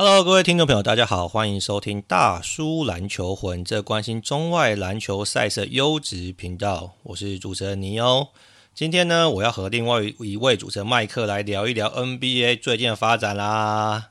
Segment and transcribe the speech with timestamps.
[0.00, 6.92] Hello，各位听众朋友，大家好，欢迎收听大叔篮球魂，这关心中外篮球赛事优质频道。
[7.02, 8.28] 我是主持人尼欧。
[8.72, 14.10] 今天呢，我要和另外一位主持人麦克来聊一聊 NBA 最近的发展啦。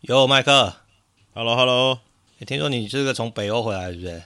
[0.00, 0.76] 哟，麦克
[1.34, 1.98] ，Hello，Hello，
[2.38, 4.22] 欸，听说你这个从北欧回来，是不是？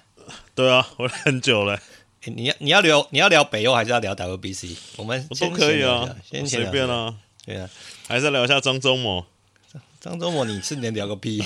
[0.54, 1.80] 对啊，回来很久了。
[2.28, 4.76] 欸、你要你要聊你要聊北欧还是要聊 WBC？
[4.96, 7.14] 我们我都可以啊，先随便啊。
[7.44, 7.68] 对啊，
[8.06, 9.24] 还是聊一下张忠谋。
[10.00, 11.42] 张忠谋，你是能聊个屁？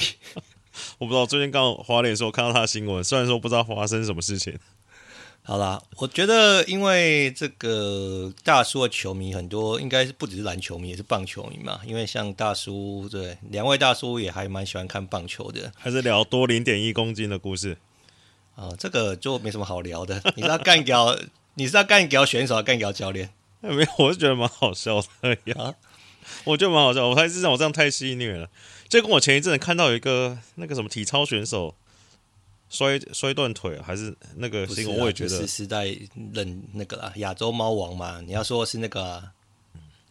[0.98, 4.58] 我不知道，最近刚好滑脸的时候看到他的新闻，虽然说不知道发生什么事情。
[5.44, 11.80] 好啦，我觉得因为这个大叔的球迷很多，应该是不只是篮球迷，也是棒球迷嘛。
[11.86, 15.72] 因为像大叔，对两位大叔也还蛮喜欢看棒球的。
[15.76, 17.76] 还是聊多零点一公斤的故事。
[18.54, 20.22] 啊、哦，这个就没什么好聊的。
[20.36, 21.18] 你是要干掉，
[21.54, 23.30] 你是要干掉选手，干掉教练？
[23.60, 25.54] 没有，我是觉得蛮好笑的呀。
[25.56, 25.74] 啊、
[26.44, 28.50] 我觉得蛮好笑，我还是让我这样太戏谑了。
[28.88, 31.74] 就跟我前一阵看到有一个那个什么体操选手
[32.68, 35.86] 摔摔断腿，还是那个新闻，啊、我也觉得是代
[36.34, 38.20] 认那个啦，亚洲猫王嘛。
[38.20, 39.32] 你要说是那个、啊、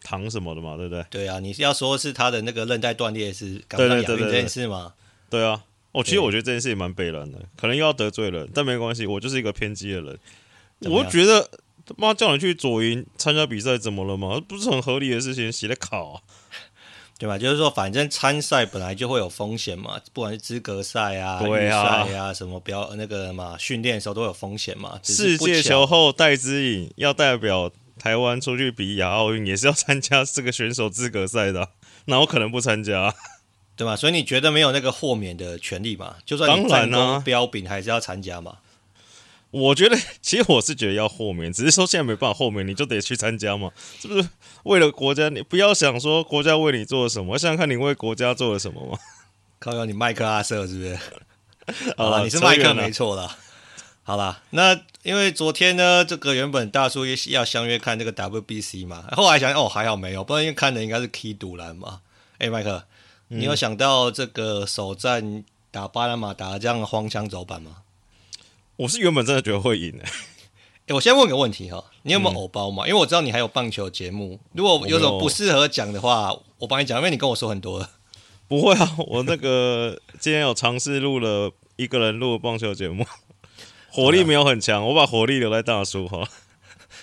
[0.01, 1.05] 唐什么的嘛，对不对？
[1.11, 4.93] 对啊，你要说是他的那个韧带断裂是刚刚亚运这件事吗？
[5.29, 5.63] 对啊。
[5.93, 10.17] 哦，其实我觉得这件事也蛮悲凉的，可能又要得罪人，但没关系，我就是一个偏激的人。
[10.81, 11.49] 我觉得
[11.85, 14.39] 他妈叫你去左营参加比赛，怎么了嘛？
[14.39, 16.21] 不是很合理的事情，写的考啊，
[17.19, 17.37] 对吧？
[17.37, 24.99] 就是说，反正参赛本来就会有风险嘛，不管是资格赛啊、预赛啊，什么标那个嘛，训练的时候都有风险嘛。
[25.03, 27.69] 世界球后戴资颖要代表
[27.99, 31.69] 台湾出去比亚奥运，也是要参加这个选手资格赛的，
[32.05, 33.13] 那我可能不参加。
[33.81, 33.95] 对吧？
[33.95, 36.17] 所以你觉得没有那个豁免的权利嘛？
[36.23, 38.57] 就算你战功彪炳，还是要参加嘛？
[39.49, 43.71] 我觉得，其实我是觉得要豁免，只是说现在没办法豁免，你就得去参加嘛？
[43.99, 44.29] 是不是？
[44.65, 48.99] 为了国家，你不要想说国家为你做了什么，我想想看你为国家做了什么嘛？
[49.57, 50.99] 靠靠，你麦克阿瑟是不是？
[51.97, 53.35] 好了，你是麦克没错啦。
[54.03, 61.35] 好了，那因为昨天呢，这个原本大叔要相约看这个 WBC 嘛，后来想哦还好没有，不然因为看的应该是 Key
[61.79, 62.01] 嘛。
[62.37, 62.83] 哎，麦克。
[63.33, 67.77] 你有想到这个首战打巴拿马打的这样荒腔走板吗？
[68.75, 70.03] 我是原本真的觉得会赢的。
[70.87, 72.83] 哎，我先问个问题哈，你有没有偶包嘛？
[72.83, 77.89] 嗯、因为我知道你还有棒球节目，如果有什么不适合讲的话，我，帮你讲，因为你跟我说很多了。
[78.49, 83.05] 不会啊，我那个今天有尝试录了一个人录棒球节目，
[83.89, 86.27] 火力没有很强，我把火力留在大叔哈。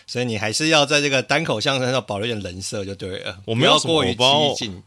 [0.06, 4.82] 所以你还是要在这个单口相声上保留一点人设就对了，我没有过于激进。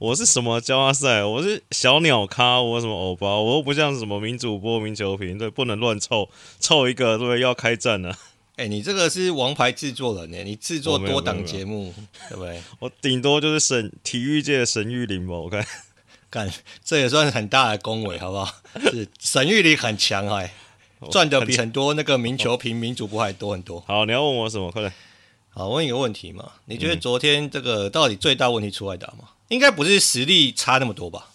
[0.00, 1.22] 我是什么交赛？
[1.22, 3.38] 我是小鸟咖，我什么欧巴？
[3.38, 8.08] 我又不像什么名主播、名球评，对，不能乱凑，凑一个对不对，要开战了。
[8.56, 11.92] 哎、欸，你这个是王牌制作人呢，你制作多档节目，
[12.30, 12.62] 对不对？
[12.78, 15.66] 我顶多就是神体育界的神玉林吧，我看，
[16.30, 16.50] 看，
[16.82, 18.54] 这也算是很大的恭维，好不好？
[18.90, 20.50] 是神玉林很强哎，
[21.10, 23.78] 赚的比很多那个名球评、名主播还多很多。
[23.86, 24.70] 好，你要问我什么？
[24.70, 24.90] 快点。
[25.50, 29.28] 好，问一个问题嘛，你觉得昨天这个到底最大问题出在哪吗？
[29.50, 31.28] 应该不是实力差那么多吧？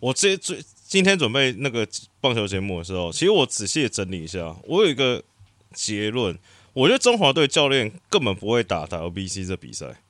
[0.00, 1.88] 我这最今天准备那个
[2.20, 5.22] 棒球节目的时候，其实我仔细整理一下，我有一个
[5.72, 6.38] 结论，
[6.74, 10.02] 我觉得中华队教练根本不会打 WBC 这比赛。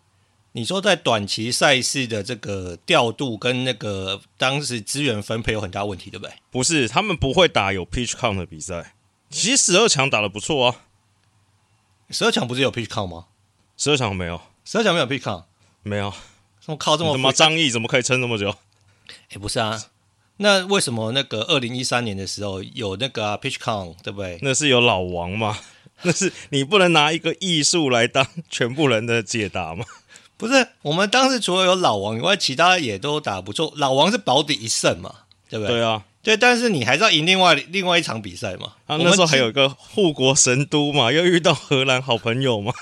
[0.53, 6.33] 你说在短期赛事的这个调度跟那个当时资源分配有很大问题，对不对？
[6.51, 8.95] 不是，他们不会打有 pitch count 的比赛。
[9.29, 10.81] 其实十二强打的不错啊，
[12.09, 13.27] 十二强不是有 pitch count 吗？
[13.77, 15.45] 十二强没有，十二强没有 pitch count，
[15.83, 16.12] 没有。
[16.66, 18.50] 我靠，这么怎么张毅怎么可以撑那么久？
[19.09, 19.81] 哎、欸，不是啊，
[20.38, 24.38] 那为什么那个二零一三年的时候有那个、啊、pitch count 对不对？
[24.43, 25.59] 那是有老王嘛？
[26.03, 29.84] 那是你不能拿一个艺术来当全部人的解答吗？
[30.37, 33.72] 不是，我们当时除了有老王以外，其他也都打不错。
[33.76, 35.15] 老王是保底一胜嘛，
[35.49, 35.76] 对不对？
[35.76, 38.75] 对啊，对，但是你还是要赢另外另外一场比赛嘛。
[38.87, 42.75] 啊，那时候还有一个护国神都嘛，又遇到荷兰好朋友嘛。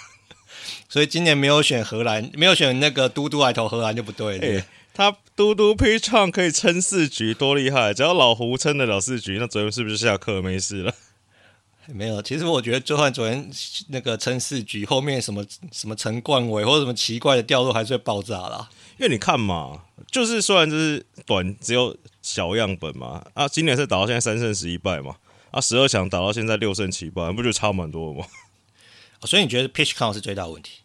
[0.94, 4.64] 所以今年没有选荷兰，没有选那个嘟嘟来投荷兰就不对了。
[4.92, 7.92] 他嘟嘟 pitch count 可以撑四局，多厉害！
[7.92, 10.94] 只要老胡撑得了四局，那昨天是不是下课没事了？
[11.88, 13.50] 没有，其实我觉得就算昨天
[13.88, 18.70] 那个撑四局，后面什么什么陈冠伟或者什么奇怪的掉落还是会爆炸啦。
[18.96, 19.82] 因为你看嘛，
[20.12, 25.16] 就是虽然就是短只有小样本嘛，啊，今年是打到现在三胜十一败嘛，
[25.50, 28.24] 啊，十二强打到现在六胜七败，不就差蛮多吗？
[29.18, 30.82] 哦，所以你觉得 pitch count 是最大的问题？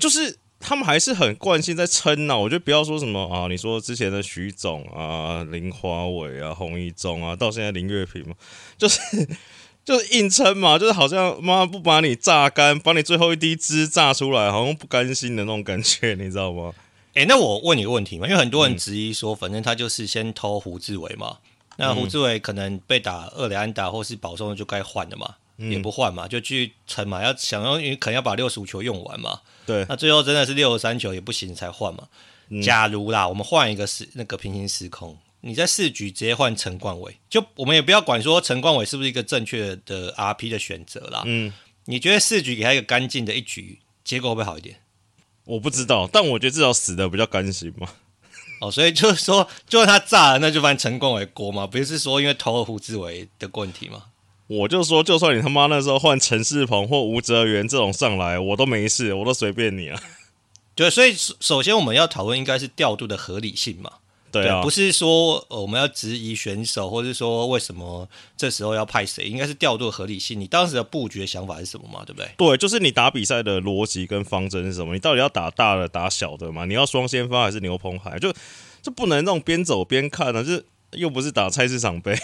[0.00, 8.34] 就是他们还是很惯性在撑呐，我觉得不要说什么啊，你说之前的徐总啊、林华伟啊、洪一中啊，到现在林月平嘛，
[8.76, 8.98] 就是
[9.84, 16.72] 就是硬撑嘛，就是好像妈不把你榨干，把你最后一滴汁榨出来，好像不甘心的那种感觉，你知道吗？
[17.14, 21.38] 哎、欸，那我问你个问题嘛，因为很多人质疑说，反正他就是先偷胡志伟嘛，
[21.70, 32.08] 嗯、那胡志伟可能被打二垒安打或是保送就该换了嘛，嗯、也不换嘛，就继续撑嘛，要想要因为可能要把六十五球用完嘛，对，那最后真的是六十三球也不行才换嘛。
[32.48, 35.16] 嗯、假如啦，我们换一个时那个平行时空。
[35.42, 41.22] 你在四局直接换陈冠伟，就我们也不要管说陈冠伟是不是一个正确的 RP 的选择啦。
[41.24, 41.50] 嗯，
[41.86, 44.76] 你觉得四局给他一个干净的一局，结果会不会好一点？
[45.44, 47.88] 我不知道，但我觉得至少死的比较甘心嘛。
[48.60, 54.04] 哦，所以就是说，就算他炸了，那就翻陈冠伟锅嘛，不是说因为投了胡志伟的问题吗？
[54.50, 60.02] 我就说，就算你他妈那时候换陈世鹏或吴哲源这种上来，我都没事，我都随便你啊。
[60.74, 63.92] 对，所以首先我们要讨论应该是调度的合理性嘛。
[64.32, 70.40] 对啊，对，不是说我们要质疑选手，或者说为什么这时候要派谁，应该是调度的合理性。
[70.40, 72.04] 你当时的布局的想法是什么嘛？
[72.04, 72.28] 对不对？
[72.36, 74.94] 对，就是你打比赛的逻辑跟方针是什么？
[74.94, 76.64] 你到底要打大的，打小的嘛？
[76.64, 78.18] 你要双先发还是牛棚海？
[78.18, 78.32] 就
[78.82, 80.42] 就不能那种边走边看呢、啊？
[80.42, 82.18] 就又不是打菜市场杯。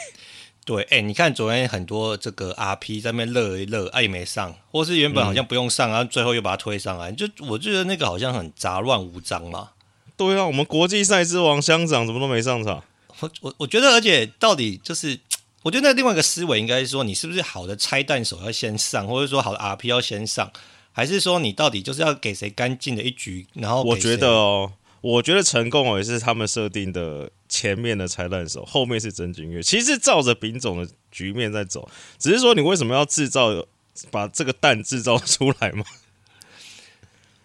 [0.67, 9.71] 对，哎、欸，你看昨天很多这个 RP 在那边热一热，哎、啊，也没上，或是原本好像不用上，然后最后又把它推上来，就我觉得那个好像很杂乱无章嘛。
[10.17, 12.83] 对啊，我们国际赛之王乡长怎么都没上场？
[13.21, 15.21] 我我我觉得，而且到底就是，
[15.63, 20.51] 我觉得那另外一个思维应该是说，你是不是好的拆弹手要先上，或者说好的 RP 要先上，
[20.91, 23.47] 还是说你到底就是要给谁干净的一局？
[23.55, 29.62] 然后我觉得哦，我觉得成功也是他们设定的前面的拆弹手，后面是曾峻岳。
[29.62, 31.88] 其实照着丙种的局面在走，
[32.19, 33.66] 只是说你为什么要制造
[34.10, 35.84] 把这个蛋制造出来嘛？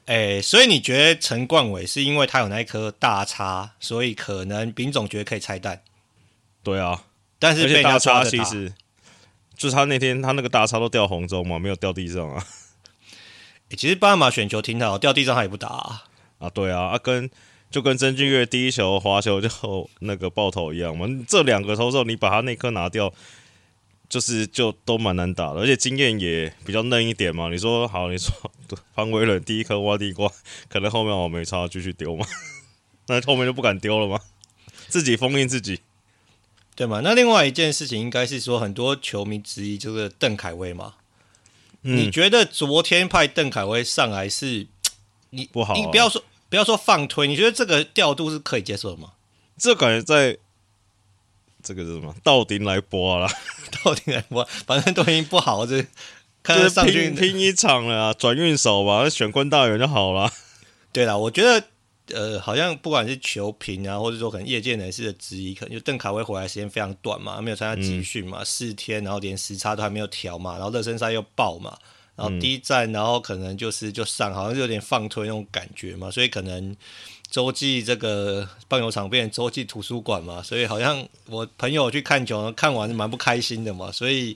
[0.05, 5.81] 哎、欸，所以你觉得陈冠伟是因为他有那一颗大叉，所以可能丙总觉得可以拆弹？
[6.63, 7.03] 对啊，
[7.39, 8.73] 但是被大叉其实
[9.55, 12.45] 就是他那天他那个大叉都掉红中嘛，没有掉地上啊。
[13.69, 16.03] 欸、其实巴马选球挺好，掉地上他也不打啊。
[16.39, 17.29] 啊，对啊，啊跟
[17.71, 23.11] 就跟曾俊岳第一球滑球就那个爆头一样嘛， 这两个投手你把他那颗拿掉。
[24.11, 27.47] 就是就都蛮难打的，而且经验也比较嫩一点嘛。
[27.47, 28.29] 你说好，你说
[28.93, 30.29] 潘威伦第一颗挖地瓜，
[30.67, 32.25] 可能后面我没差，继续丢嘛。
[33.07, 34.19] 那后面就不敢丢了吗？
[34.89, 35.79] 自己封印自己，
[36.75, 36.99] 对吗？
[37.01, 40.95] 那另外一件事情应该是说，很多球迷质疑就是邓凯威嘛。
[41.83, 44.67] 嗯、你觉得昨天派邓凯威上来是
[45.29, 45.77] 你不好、啊？
[45.79, 49.13] 你不要说不要说放推，你觉得这个调度是可以接受的吗？
[49.57, 50.37] 这感觉在。
[51.63, 52.15] 这个是什么？
[52.23, 53.29] 到顶来播了，
[53.83, 55.85] 到顶来播，反正都已经不好，这
[56.41, 60.31] 看上去拼，拼一场了啊，转运手吧，选关大元就好了。
[60.91, 61.63] 对了，我觉得
[62.07, 71.77] 呃，好像不管是球评啊，或者说可能业界人士的质疑，可能就邓凯威回来时间非常短嘛，没有参加集训嘛，四、嗯、天，然后连时差都还没有调嘛，然后热身赛又爆嘛，
[72.21, 76.75] 然后第一站，然后可能就是就上，好像就有点放推那种感觉嘛，所以可能。
[77.31, 84.35] 洲际这个棒球场变成洲际图书馆嘛，所以好像我朋友去看球，看完蛮不开心的嘛，所以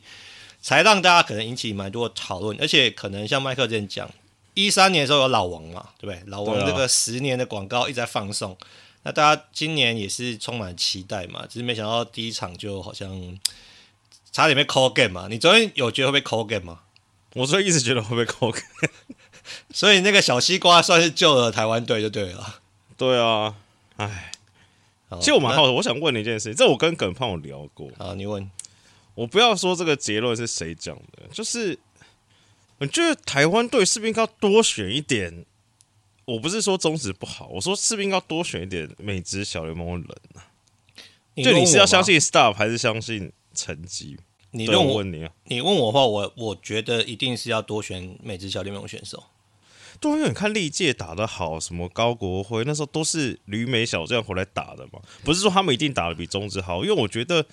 [0.61, 4.09] 才让大家可能引起蛮多讨论，而且可能像麦克这样讲，
[4.53, 6.23] 一三年的时候有老王嘛，对不对？
[6.27, 8.55] 老王这个十年的广告一直在放送，
[9.03, 13.37] 那大家今年也是充满期待嘛，只是没想到第一场就好像
[14.31, 15.27] 差点被 call game 嘛。
[15.29, 16.79] 你昨天有觉得会被 call game 吗？
[17.35, 18.93] 我所以一直觉得会被 call game，
[19.71, 22.61] 所以那个小西瓜算是救了台湾队就对了。
[22.97, 23.55] 对啊，
[23.97, 24.31] 哎，
[25.19, 27.91] 其实我蛮好的，我想问你一件事情，这我跟耿胖有聊过。
[27.97, 28.49] 好，你问
[29.15, 31.77] 我，不要说这个结论是谁讲的，就是
[32.77, 35.45] 我觉得台湾队是不是应该多选一点？
[36.23, 41.43] 我不是说中职不好，我说是不是应该多选一点美职小联盟的人呢、啊？
[41.43, 44.17] 就你是要相信 staff 还是相信成绩？
[44.55, 49.21] 你问我，问你啊，你问我的话，我我觉得一定是要多选美职小联盟选手。
[49.99, 57.43] 对，因为你看历届打得好，什么高国辉那时候都是旅美小将回来打的嘛，不是说他们一定打得比中职好，因为我觉得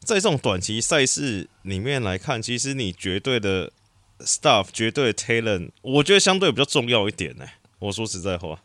[0.00, 3.70] 在这种短期赛事里面来看，其实你绝对的
[4.20, 7.46] staff、绝对的 talent，我觉得相对比较重要一点呢。
[7.78, 8.62] 我说实在话。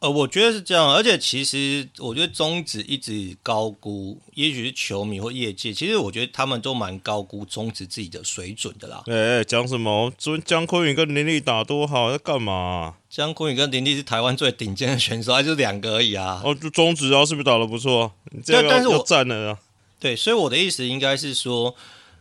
[0.00, 9.02] 呃，我觉得是这样，而且其实我觉得中职一直高估，也许是球迷或业界，其实我觉得他们都蛮高估中职自己的水准的啦。
[9.06, 10.12] 哎、欸，讲什么？
[10.16, 12.94] 说江坤宇跟林立打多好，在干嘛、啊？
[13.10, 16.40] 江坤宇跟林立是台湾最顶尖的选手，还是两个而已啊。
[16.44, 18.12] 哦，就中职啊，是不是打的不错？
[18.46, 19.58] 对，但是我赞了啊。
[19.98, 21.74] 对，所以我的意思应该是说。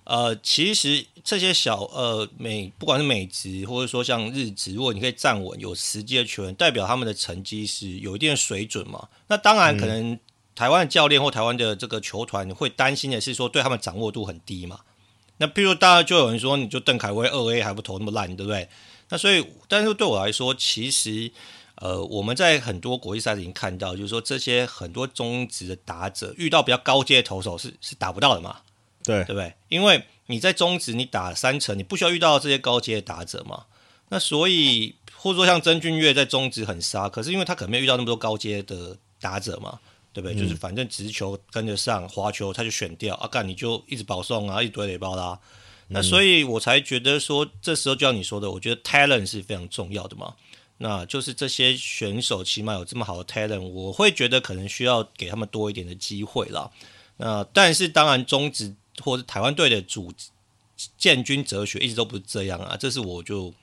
[0.09, 9.09] 呃，其实这些小呃美，不管是美职或者说像日职，如果你可以站稳有实际的球员，代表他们的成绩是有一定的水准嘛。
[9.27, 10.19] 那当然，可能、嗯、
[10.55, 14.79] 台湾的教练或台湾的这个球团会担心的是说，对他们掌握度很低嘛。
[15.39, 18.69] 那譬如大家就有人说，你就邓凯威二 A 还不投那么烂，对不对？
[19.09, 21.29] 那所以，但是对我来说，其实
[21.75, 28.61] 呃，我们在很多国际赛已经看到，就是说这些很多中职的打者遇到比较高阶的投手是是打不到的嘛，
[29.07, 29.53] 对对不对？
[29.69, 33.65] 因为你在中职你打三成，你不需要遇到这些高阶的打者嘛。
[34.09, 39.79] 那所以，或者说像曾俊岳在中职很杀，可是因为他可能没有遇到那么多高阶的打者嘛。
[40.13, 40.35] 对不对？
[40.35, 45.39] 嗯、就是反正直球跟得上，滑球他就选掉啊，干你就一直保送啊，一堆垒包啦。
[45.89, 50.33] 嗯、那所以我才觉得说，这时候就像你说的，我觉得 talent 是非常重要的嘛。
[50.79, 56.71] 那就是这些选手起码有这么好的 talent，我会觉得可能需要给他们多一点的机会啦。
[57.17, 58.73] 那但是当然，中职
[59.03, 60.11] 或者台湾队的主
[60.97, 63.53] 建军哲学一直都不是这样啊，这是我就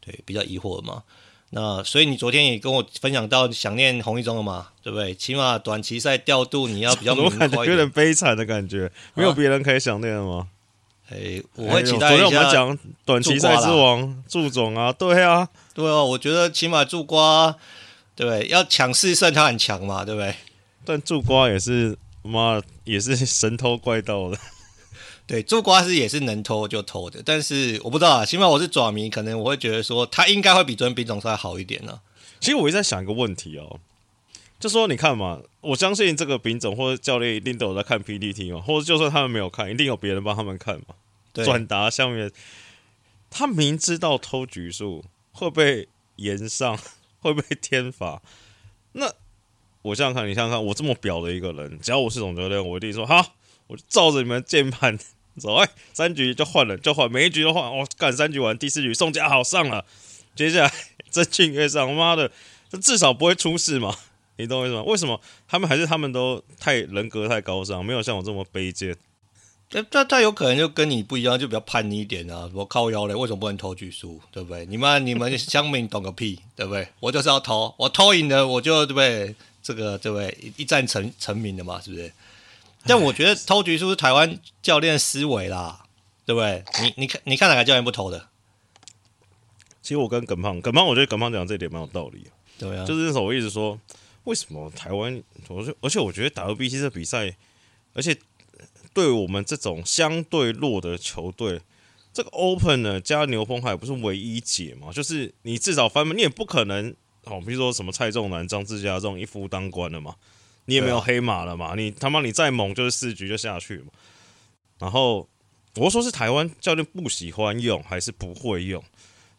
[0.00, 1.02] 对比较疑惑的嘛。
[1.52, 5.12] 那所以你昨天也跟我分享到想念洪一中了嘛，对不对？
[5.14, 7.66] 起码短期赛调度你要比较明快一点。
[7.66, 10.48] 有点悲惨的感觉，没有别人可以想念了吗？
[11.08, 12.22] 哎、欸，我会期待一下。
[12.22, 17.56] 昨天我们讲短期赛之王祝总啊，对啊，对啊，我觉得起码祝瓜，
[18.14, 18.46] 对不对？
[18.46, 20.32] 要抢四胜，他很强嘛，对不对？
[20.84, 24.38] 但祝瓜也是妈也是神偷怪盗的。
[25.30, 32.02] 对，做瓜是也是能偷就偷的，但是我不知道啊，起码我是爪迷，可能我会觉得说他应该会比昨天丙总赛好一点呢、啊。
[32.40, 33.78] 其实我一直在想一个问题哦，
[34.58, 40.96] 就说你看嘛，我相信这个丙总或者教练一定都有在看 PPT 嘛，或者就算他们没有看，一定有别人帮他们看嘛。
[41.32, 42.32] 对，转达下面，
[43.30, 46.76] 他明知道偷局数会被延上，
[47.22, 48.20] 会被天罚，
[48.94, 49.08] 那
[49.82, 53.34] 我想想看，你想想看，我这么表的一个人，只要我是总教练，我一定说好，
[53.68, 54.98] 我就照着你们键盘。
[55.38, 57.62] 走哎，三局就换了，就换，每一局都换。
[57.76, 59.84] 我、哦、干三局完，第四局宋家豪上了，
[60.34, 60.72] 接下来
[61.10, 62.30] 曾峻岳上，妈的，
[62.70, 63.94] 这至少不会出事嘛？
[64.36, 64.82] 你懂我意思吗？
[64.84, 68.96] 为什么他们还是他们都太人格太高尚，没有像我这么卑贱？
[69.72, 72.50] 那他他有可能就跟你不一样，就比较叛逆一点啊。
[72.52, 74.20] 我靠腰嘞，为什么不能投局输？
[74.32, 74.66] 对不对？
[74.66, 76.88] 你们你们 乡民懂个屁，对不对？
[76.98, 79.34] 我就是要投，我投赢了我就对不对？
[79.62, 80.36] 这个对不对？
[80.56, 82.12] 一战成成名的嘛，是不是？
[82.84, 85.84] 但我觉得偷局是不是台湾教练思维啦，
[86.24, 86.64] 对不对？
[86.82, 88.28] 你你看你看哪个教练不偷的？
[89.82, 92.26] 其实我跟耿胖，耿胖，我觉得耿胖讲这一点蛮有道理。
[92.58, 93.78] 对啊，就是那时候我一直说，
[94.24, 95.22] 为什么台湾？
[95.48, 97.36] 我而且我觉得 WBC 这比赛，
[97.94, 98.16] 而且
[98.92, 101.60] 对我们这种相对弱的球队，
[102.12, 104.92] 这个 Open 呢加牛棚海不是唯一解嘛？
[104.92, 106.94] 就是你至少翻门，你也不可能
[107.24, 110.16] 哦，比如说什么蔡仲南、张志佳这种一夫当关的嘛。
[110.70, 111.74] 你也没有黑马了嘛？
[111.76, 113.86] 你他妈你再猛就是四局就下去嘛。
[114.78, 115.28] 然后
[115.76, 118.82] 我说是台湾教练不喜欢用还是不会用？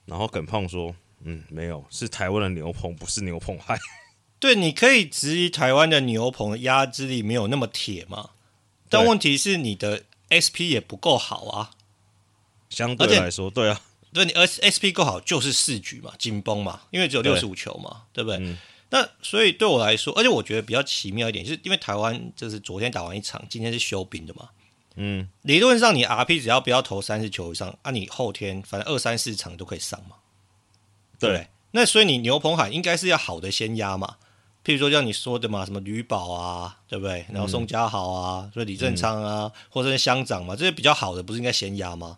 [0.06, 3.80] 然后耿胖说：“嗯，没有，是台湾的牛棚不是牛棚害。
[4.40, 8.32] ”对，你可以质疑台湾的牛棚压制力没有那么铁嘛？
[8.90, 11.72] 但问题是你的 SP 也不够好啊。
[12.70, 13.82] 相对来说，对啊，
[14.14, 14.32] 对你
[14.64, 18.48] SP 够好就是四局嘛，紧绷嘛，因为只有六十五球嘛，对，对不对？
[18.48, 18.58] 嗯
[18.92, 24.50] 那所以对我来说，而且我觉得比较奇妙一点，就是因为台湾就是昨天打完一场，今天是休兵的嘛。
[24.96, 30.18] 嗯，理论上你 RP 只要不要投三十球以上，啊，你后天反正二三四场都可以上嘛。
[31.18, 34.18] 对，对，那所以你牛棚海应该是要好的先压嘛。
[34.66, 37.26] 譬如说像你说的嘛，什么吕宝啊，对不对？
[37.32, 42.18] 然后宋家豪啊，所以李正昌啊，嗯、或者是乡长嘛，这些比较好的不是应该先压吗？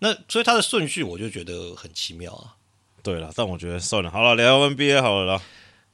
[0.00, 2.54] 那所以他的顺序我就觉得很奇妙啊。
[3.02, 5.42] 对了，但我觉得算了，好了，聊 NBA 好了啦。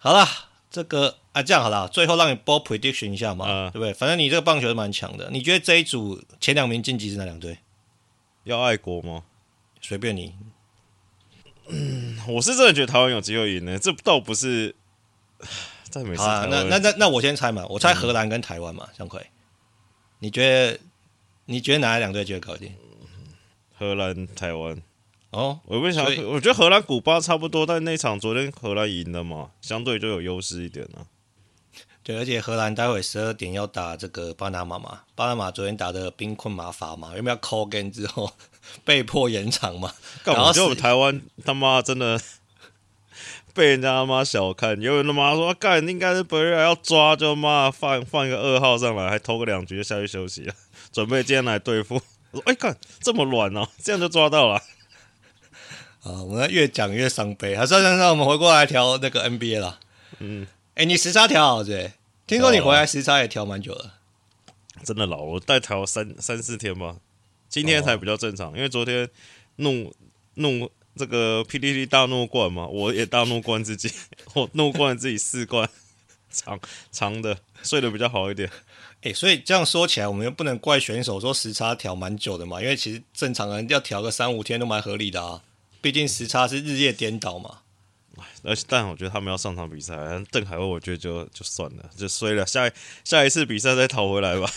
[0.04, 0.26] 好了，
[0.68, 3.94] 这个啊，这样好了，最后让你播 prediction 一下嘛，呃、对不对？
[3.94, 7.58] 反正你这个棒球是蛮强的，你觉得这一组前两名晋级是哪两队？
[8.42, 9.22] 要爱国吗？
[9.80, 10.34] 随便你。
[11.68, 14.74] 嗯，我是真的觉得台湾有机会赢呢，这倒不是
[15.84, 16.16] 在美。
[16.16, 19.30] 好，那那那那我先猜嘛，我猜荷兰跟台湾嘛，向奎、嗯，
[20.18, 20.80] 你觉得
[21.44, 22.74] 你觉得哪两队机会高一点？
[23.78, 24.82] 荷兰、台湾。
[25.32, 31.06] 哦，我不想，我觉得荷兰、古巴差不多，但那场昨天荷兰赢了嘛，相对就有优势一点了。
[32.04, 38.30] 对，而且荷兰待会十二点要打这个巴拿马嘛，巴拿马昨天打的兵困马乏嘛，有没有 call game 之后
[38.84, 39.92] 被迫延长嘛？
[40.22, 40.52] 干嘛？
[40.52, 42.20] 就我们台湾他妈真的
[43.54, 50.54] 被人家他妈小看，有人他妈说干应该是本来要抓，就妈放放一个二号上来，还偷个两局就下去休息了，
[50.92, 51.94] 准备今天来对付。
[52.32, 54.60] 我说哎干这么软哦，这样就抓到了。
[56.02, 57.56] 啊，我们越讲越伤悲。
[57.56, 59.78] 好，算算算，我们回过来调那个 NBA 啦。
[60.18, 61.92] 嗯，哎、欸，你时差调好对？
[62.26, 63.94] 听说你回来时差也调蛮久了。
[64.84, 66.96] 真的老，我带调三三四天吧，
[67.48, 68.50] 今天才比较正常。
[68.50, 69.08] 哦、因为昨天
[69.56, 69.94] 怒
[70.34, 73.92] 怒这个 PDD 大怒冠嘛，我也大怒冠自己，
[74.34, 75.68] 我怒灌自己四冠。
[76.34, 76.58] 长
[76.90, 78.48] 长的睡得比较好一点。
[79.02, 85.42] 哎、欸，所以这样说起来，我们又不能怪选手说时差调蛮久的嘛，因为其实正常人要调个三五天都蛮合理的啊，
[85.82, 87.58] 毕竟时差是日夜颠倒嘛。
[88.44, 89.94] 而且，但我觉得他们要上场比赛，
[90.30, 92.46] 邓海威我觉得就就算了，就衰了。
[92.46, 92.72] 下一
[93.04, 94.50] 下一次比赛再讨回来吧。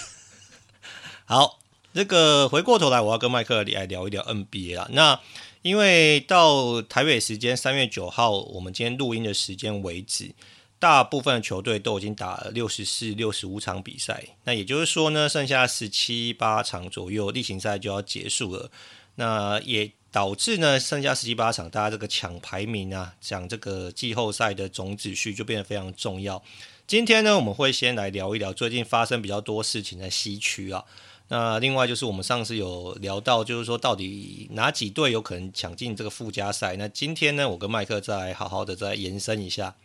[1.25, 1.59] 好，
[1.93, 4.87] 这个回过头来，我要跟麦克来聊一聊 NBA 啊。
[4.91, 5.19] 那
[5.61, 10.33] 因为到台北时间三月九号，我们今天录音的时间为止，
[10.77, 14.23] 大部分的球队都已经打了六十四、六十五场比赛。
[14.43, 18.69] 那也就是说呢，剩下十七八场左右，例行赛就要结束了。
[19.15, 19.91] 那也。
[20.15, 26.41] 导致呢，剩下十七八场，大家这个抢排名啊，讲这个季后赛的总秩序就变得非常重要。
[26.87, 30.85] 今天呢，我们会先来聊一聊最近发生比较多事情的西区啊。
[31.27, 36.77] 那另外就是我们上次有聊到，就是说到底哪几队有可能抢进这个附加赛。
[36.77, 39.75] 那今天呢，我跟麦克再好好的再延伸一下。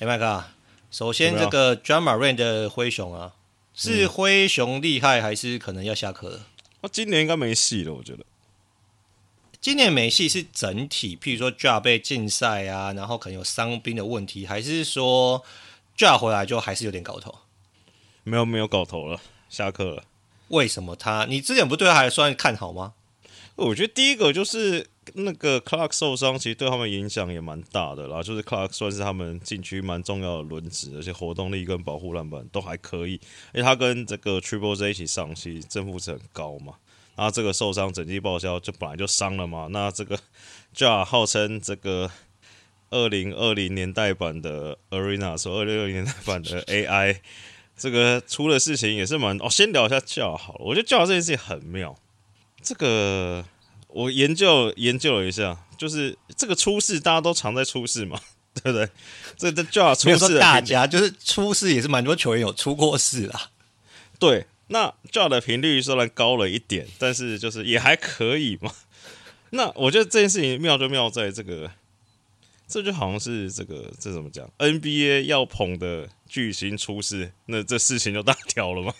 [0.00, 0.52] 哎，麦克啊，
[0.90, 3.34] 首先这个 Ja Morant 的灰熊啊，
[3.72, 6.46] 是灰熊厉害，还是可能要下课了？
[6.80, 8.24] 那、嗯、今年应该没戏了，我觉得。
[9.60, 15.44] 今年美系是整体，譬如说 Ja 被禁赛啊，然后可能有伤兵的问题，还是说
[15.98, 17.40] Ja 回来就还是有点搞头？
[18.24, 20.04] 没有没有搞头了，下课了。
[20.48, 21.26] 为什么他？
[21.26, 22.94] 你之前不对他还算看好吗？
[23.56, 28.22] 我觉得第一个就是那个 Clark 受伤，其实对他们影响也蛮大的啦。
[28.22, 33.20] 就是 Clark 算是他们禁区蛮重要的轮子，而且活动力跟保护篮板都还可以。
[33.52, 36.76] 因为他跟这个 Triple J 一起上，其实正负值很高嘛。
[37.22, 39.66] 那这个受伤整季报销就本来就伤了嘛。
[39.70, 40.18] 那这个
[40.74, 42.10] Ja 号称这个
[42.88, 47.18] 二零二零年代版的 Arena，说二零二零年代版的 AI，
[47.76, 49.36] 这个出了事情也是蛮……
[49.36, 50.60] 哦，先聊一下 Ja 好了。
[50.64, 51.94] 我觉得 Ja 这件事情很妙。
[52.62, 53.44] 这个
[53.88, 58.18] 我研究研究了一下，就是这个出事大家都常在出事嘛，
[58.54, 58.88] 对不对？
[59.36, 63.50] 这这 Ja 出事，大家就是出事也是蛮多球员有出过事啦，
[64.18, 64.46] 对。
[64.72, 68.72] 那 Ja 的频率虽然高了一点，但是就是也还可以嘛。
[69.50, 71.68] 那我觉得这件事情妙就妙在这个，
[72.68, 78.94] 这就好像是这个这怎么讲？NBA 要捧的巨星出事，那这事情就大条了嘛，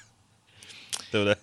[1.13, 1.37] 对不对？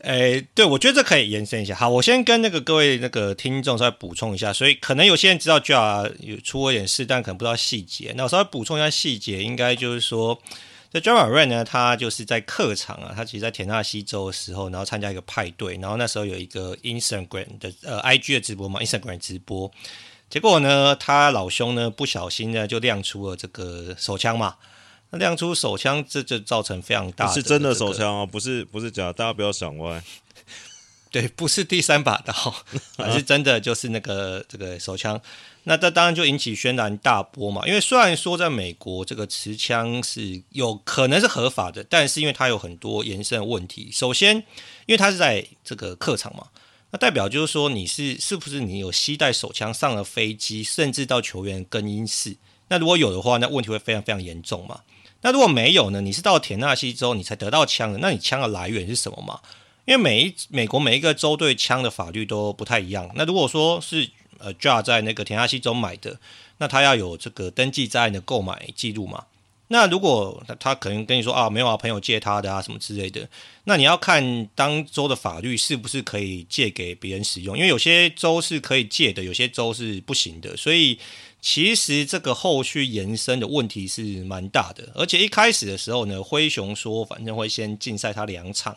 [0.00, 1.74] 哎、欸，对，我觉得这可以延伸一下。
[1.74, 8.14] 好，我先跟那个各位那个听众稍微补充一下，所以可能有些人知道 Ja 有出过点事，但可能不知道细节。
[8.16, 10.40] 那我稍微补充一下细节，应该就是说。
[10.92, 19.70] 这 Ja Morant 呢，他就是在客场啊，他其实在田纳西州的时候，然后参加一个派对，然后那时候有一个 Instagram 的呃 IG 的直播嘛，Instagram 直播，
[20.28, 24.56] 结果呢，他老兄呢不小心呢就亮出了这个手枪嘛，
[25.10, 30.02] 那亮出手枪，这就造成非常大是真的手枪哦，不是不是假，大家不要想歪，
[31.12, 32.34] 对，不是第三把刀，
[32.96, 35.20] 而是真的就是那个这个手枪。
[35.64, 43.90] 那这当然就引起轩然大波嘛，因为虽然说在美国这个持枪是有可能是合法的，但是因为它有很多延伸的问题。
[43.92, 44.36] 首先，
[44.86, 46.46] 因为它是在这个客场嘛，
[46.92, 52.36] 那代表就是说你是是不是你有携带手枪上了飞机，甚至到球员更衣室？
[52.68, 54.80] 那如果有的话，那问题会非常非常严重嘛。
[55.22, 56.00] 那如果没有呢？
[56.00, 59.40] 你是到田纳西州你才得到枪的，那你枪的来源是什么嘛？
[59.84, 63.10] 因为每一美国每一个州对枪的法律都不太一样。
[63.16, 64.08] 那如果说是
[64.40, 66.18] 呃，Ja 在那个田纳西州买的，
[66.58, 69.26] 那他要有这个登记在案的购买记录嘛？
[69.72, 73.28] 那如果他可能跟你说啊，没有啊，朋友借他的啊，什么之类的，
[73.64, 80.98] 那你要看当州的法律是不是可以借给别人使用，因为有些州是可以借的，有些州是不行的，所以
[81.40, 84.90] 其实这个后续延伸的问题是蛮大的。
[84.96, 88.76] 而且一开始的时候呢，灰熊说反正会先禁赛他两场，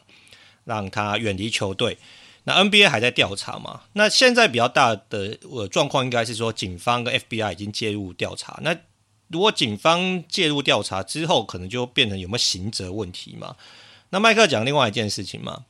[0.64, 1.98] 让他远离球队。
[2.46, 3.82] 那 NBA 还在调查嘛？
[3.94, 8.60] 那现在比较大的呃状况应该是说，警方跟 FBI 已经介入调查。
[8.62, 8.76] 那
[9.30, 13.56] 如果警方介入调查之后，可能就变成有没有刑责问题嘛？
[14.10, 15.64] 那麦克讲另外一件事情嘛，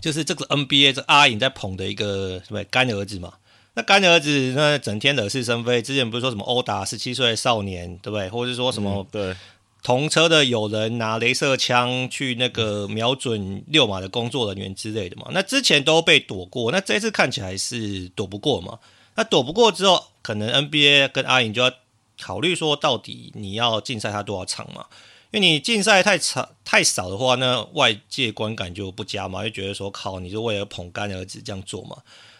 [0.00, 3.34] 就是这个 NBA 这阿颖在捧的一个什么干儿子嘛？
[3.74, 8.28] 那干儿子那整天惹是生非，之前不是说什么殴打十七岁少年，对不对？
[8.30, 9.36] 或者是说什么、对？
[9.82, 15.28] 同车的有人拿雷射枪去那个瞄准六马的工作人员之类的嘛？
[15.32, 18.78] 那之前都被躲过，那这次看起来是躲不过嘛？
[19.14, 21.72] 那躲不过之后，可能 NBA 跟阿影就要
[22.20, 24.86] 考虑说，到底你要禁赛他多少场嘛？
[25.30, 31.98] 因为你禁赛太长太少的话，那外界观感就不佳嘛，就觉得说靠，你就为了捧干儿子这样做嘛？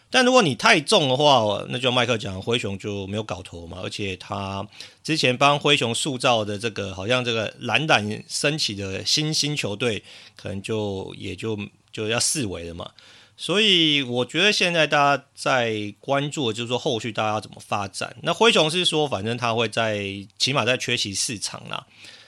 [0.09, 3.79] 但如果你太重的话，那就麦克讲灰熊就没有搞头嘛。
[3.83, 4.67] 而且他
[5.03, 10.03] 之前帮灰熊塑造的这个，好像这个冉冉升起的新兴球队，
[10.37, 11.59] 可能就也就
[11.93, 12.93] 就要四维了嘛。
[13.37, 18.17] 所以我觉得现在大家在关注的就是说后续大家要怎么发展。
[18.23, 21.87] 那灰熊是说，反正他会在起码在缺席四场啦。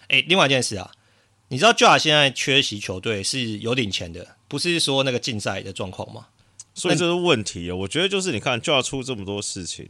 [0.08, 0.90] 哎，另外一件事啊，
[1.48, 6.26] 你知道 Ja 现在缺席球队是有领钱的，不是说那个竞赛的状况吗？
[6.78, 7.74] 所以这是问题啊。
[7.74, 9.88] 我觉得就是你看就要出这么多事情，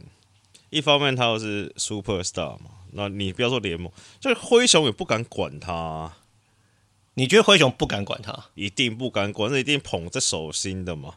[0.69, 6.17] 一方面他又是 super star 嘛，那你不要说联盟，就是灰熊也不敢管他啊。
[7.15, 8.45] 你觉得灰熊不敢管他？
[8.55, 11.15] 一定不敢管，那一定捧在手心的嘛。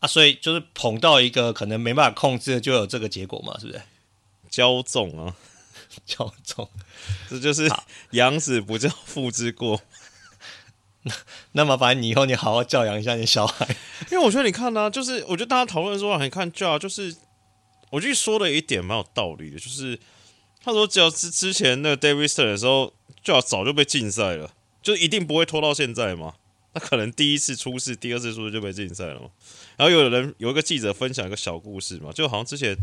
[0.00, 3.82] 啊，所以就是捧到一个可能没办法控制，就有这个结果嘛，是不是？
[4.50, 5.34] 骄纵啊，
[6.06, 6.68] 骄纵，
[7.30, 7.68] 这就是
[8.10, 9.80] 养子不教父 之过。
[11.52, 13.66] 那那么，反正你以后你好好教养一下你小孩，
[14.10, 17.14] 因为我觉得你看呢、啊，就是我觉得大家讨论说，你看教就是
[17.90, 19.98] 我觉得说的一点蛮有道理的，就是
[20.62, 22.92] 他说只要之之前那个 David Stern 的时候
[23.24, 24.52] ，Ja 早就被禁赛了。
[24.82, 26.34] 就一定不会拖到现在吗？
[26.74, 29.28] 那可能第一次出事，第二次出事就被禁赛了嘛。
[29.78, 32.76] 然后有人有一个记者分享一个小故事嘛，就好像之前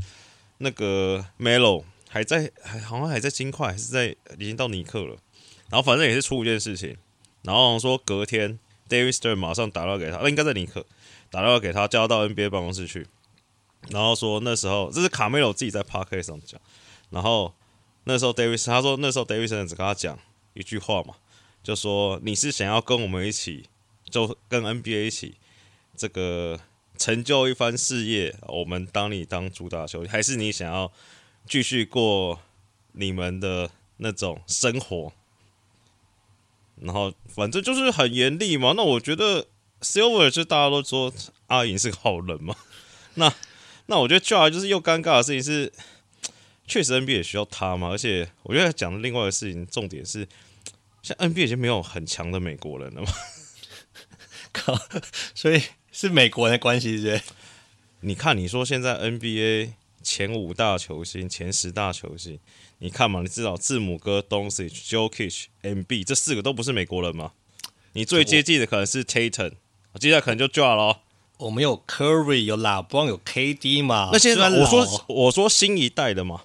[0.58, 5.16] 那个 Melo 还在，还好像还在金块，还是在已经到尼克了。
[5.70, 6.98] 然后反正也是出一件事情，
[7.44, 10.86] 然后说隔天 David Stern 马上打电话给他，那应该在尼克
[11.30, 13.08] 打电话给他，叫他到 NBA 办公室去。
[13.90, 16.60] 然后说那时候这是卡梅罗自己在 Podcast 上讲，
[17.10, 17.54] 然后
[18.04, 20.20] 那时候 David 他说那时候 David Stern 只跟他讲
[20.54, 21.16] 一句话嘛。
[21.64, 23.66] 就说你是想要跟我们一起，
[24.10, 25.36] 就跟 NBA 一起，
[25.96, 26.60] 这个
[26.98, 30.92] 成就一番事业，我们当你当主打球，还是你想要
[31.48, 32.40] 继续过
[32.94, 35.14] 你们的那种生活？
[36.82, 38.74] 然后反正就是很严厉嘛。
[38.76, 39.48] 那我觉得
[39.82, 41.14] Silver 就大家都说
[41.48, 42.56] 阿银是个好人嘛。
[43.16, 43.34] 那
[43.88, 45.72] 那我觉得 Ja 就是又尴尬的事情是，
[46.68, 47.90] 确实 NBA 也需要他嘛。
[47.90, 50.28] 而且我觉得讲的另外的事情，重点是。
[51.04, 53.08] 像 NBA 已经没有很强的美国人了嘛？
[54.54, 54.78] 靠，
[55.34, 55.60] 所以
[55.92, 57.22] 是美国人的关系，是是？
[58.02, 59.72] 你看，你说现在 NBA
[60.04, 62.40] 前五大球星、前十大球星，
[62.84, 67.34] 你看嘛，你知道字母哥、Doncic、Jokic、Embiid 这四个都不是美国人吗？
[67.94, 69.52] 你最接近的可能是 Tatum，
[70.00, 71.02] 接下来可能就 Ja 了。
[71.38, 74.10] 我们有 Curry，有 LeBron，有 KD 嘛？
[74.12, 76.42] 那现在我说我说新一代的嘛。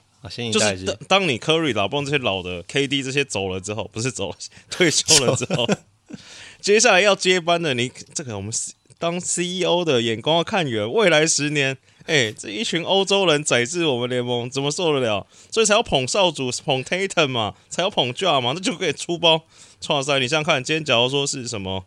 [0.52, 4.36] 就是当当你 Curry、老布朗这些老的 KD 这些走了之后，不是走了
[4.68, 5.66] 退休了之后，
[6.60, 8.52] 接下来要接班的你这个我们
[8.98, 15.26] 当 CEO 的眼光要看远，未来十年，哎、这一群欧洲人宰制我们联盟，怎么受得了？
[15.50, 19.42] 所以才要捧少主，捧 Tatum 嘛，才要捧 Jar 嘛，那就可以出包
[19.80, 20.18] 创赛。
[20.18, 21.84] 你想想看，今天假如说是什么，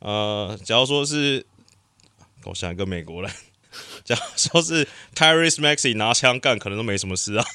[0.00, 1.46] 呃，假如说是，
[2.44, 3.30] 我想一个美国人，
[4.04, 7.44] 假如说是 Tyrese Maxey 拿枪干，可能都没什么事啊。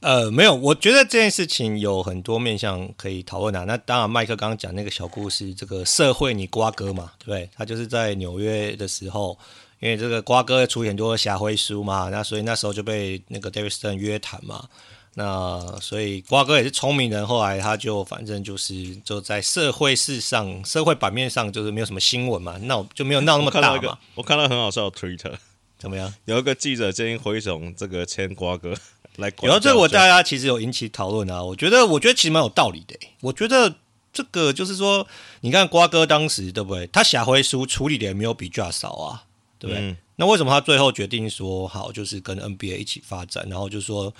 [0.00, 3.64] 呃，没有，我觉得这件事情有很多面向可以讨论啊。
[3.64, 7.50] 那当然，麦克刚刚讲那个小故事，这个社会你瓜哥嘛，对不对？
[7.54, 9.38] 他就是在纽约的时候，
[9.80, 14.68] 因为这个瓜哥出很多挟灰书嘛，那所以那时候就被那个 David Stern 约谈嘛。
[15.14, 23.68] 那所以瓜哥也是聪明人，后来他就反正就是就在社会事上、社会版面上就是没有什么新闻嘛，闹就没有闹那么大嘛。
[23.74, 25.34] 我看到我看到很好笑的 Twitter，
[25.78, 26.14] 怎么样？
[26.26, 28.72] 有一个记者建议回总这个签瓜哥。
[29.42, 32.96] 然后这个我大家其实有引起讨论啊，我觉得我觉得其实蛮有道理的。
[33.20, 33.74] 我觉得
[34.12, 35.06] 这个就是说，
[35.40, 36.86] 你看瓜哥当时对不对？
[36.86, 39.24] 他挟灰书处理的也没有比 Ja 少啊，
[39.60, 39.90] 对不对？
[39.90, 43.46] 嗯、那为什么他最后决定说好，就是跟 NBA 一起发展？
[43.48, 44.12] 然后就说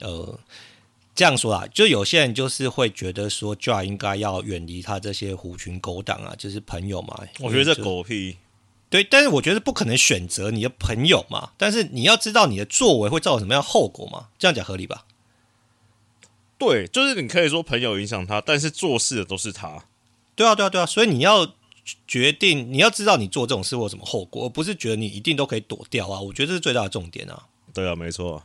[0.00, 0.38] 呃
[1.14, 7.18] 这样说啊，就有些人就是会觉得说 Ja 应该要远离他这些狐群狗党啊，就是朋友嘛。
[7.38, 8.36] 我觉得这狗屁。
[8.88, 11.50] 对，但是我觉得不可能选择你的朋友嘛。
[11.56, 14.28] 但是你要知道你的作为会造成什么样的后果嘛？
[14.36, 15.04] 这样讲合理吧？
[16.58, 19.84] 对，就是你可以说朋友影响他，但是做事的都是他。
[20.34, 20.86] 对啊，对啊，对啊。
[20.86, 21.54] 所以你要
[22.06, 26.20] 决定，你要知道你做这种事会有什么后果，而不是觉得你一定都可以躲掉啊。
[26.20, 27.46] 我觉得这是最大的重点啊。
[27.72, 28.42] 对啊，没错。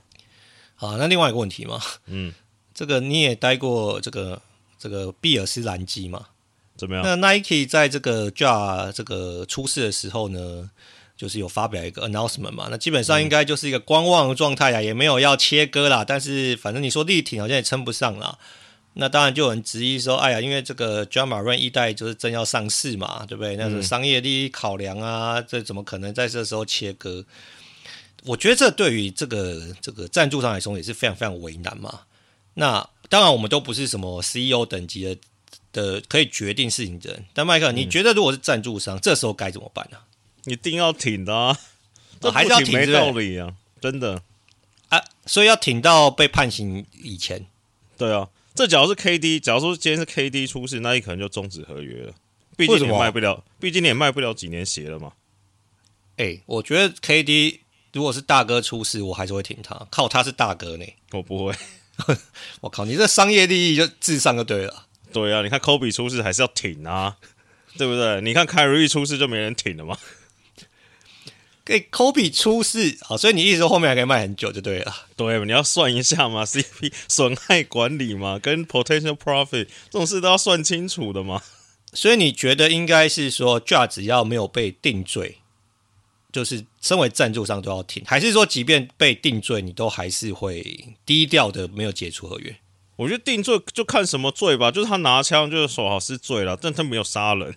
[0.76, 2.34] 好，那另外一个问题嘛，嗯，
[2.74, 4.42] 这个你也待过这个
[4.78, 6.28] 这个比尔斯兰基嘛？
[6.78, 7.04] 怎么样？
[7.04, 10.70] 那 Nike 在这个 Ja 这个出事的时候呢，
[11.16, 12.68] 就是有发表一个 announcement 嘛。
[12.70, 16.04] 那基本上应该就是一个观望的状态呀，也没有要切割啦。
[16.06, 18.38] 但是反正你说力挺好像也称不上啦。
[18.96, 23.56] 那当然就有人质疑说，哎呀，因为这个 Ja Morant 一代就是正要上市嘛，对不对？
[23.56, 27.24] 那是商业利益考量啊，这怎么可能在这时候切割？
[28.26, 32.02] 我觉得这对于这个这个赞助商来说也是非常非常为难嘛。
[32.56, 35.18] 那当然我们都不是什么 CEO 等级的。
[35.72, 40.08] 的可以决定事情的人，但麦克，你觉得如果是赞助商，嗯、这时候该怎么办呢、啊？
[40.46, 41.60] 一定要挺的、啊，
[42.22, 44.22] 这还是要挺，没道理啊，真的
[44.88, 47.46] 啊，所以要挺到被判刑以前。
[47.98, 52.14] 对啊，这假如是 KD，假如说今天是 KD 出事，那你可能就终止合约了。
[52.56, 55.12] 毕竟你也卖不了，毕竟你也卖不了几年鞋了嘛。
[56.16, 57.60] 哎、欸，我觉得 KD
[57.92, 60.86] 如果是大哥出事，我还是会挺他，靠他是大哥呢。
[61.12, 61.54] 我不会。
[62.62, 64.88] 我靠，你这商业利益就至上就对了。
[65.12, 67.18] 对啊，你看科比出事还是要挺啊，
[67.78, 68.22] 对不对？
[68.22, 69.98] 你看凯瑞出事就没人挺了吗？
[71.66, 74.96] 给科比出事啊，所以你意思说后面还可以卖很久就对了。
[75.16, 81.42] 对，你要算一下嘛， CP 损害管理嘛，跟 potential profit 这种事都要算清楚的嘛。
[81.92, 85.38] 所以你觉得应该是说，Ja 只要没有被定罪，
[86.32, 92.56] 就是身为赞助商都要停，还是说即便被定罪，你都还是会低调的没有解除合约？
[92.98, 97.56] 我觉得定罪就看什么罪吧，就是他拿枪就是说好是罪了，但他没有杀人。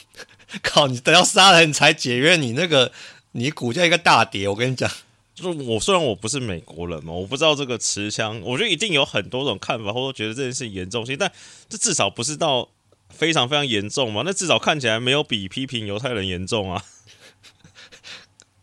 [0.62, 2.92] 靠，你等要杀人才解约，你那个
[3.32, 4.90] 你股价一个大跌，我跟你讲，
[5.34, 11.30] 就是我虽然我不是美国人嘛，我不知道这个持枪，我觉得一定有很多种看法，或者觉得这件事情严重性，但
[11.68, 12.68] 这至少不是到
[13.08, 16.84] 非常非常严重嘛，那至少看起来没有比批评犹太人严重啊。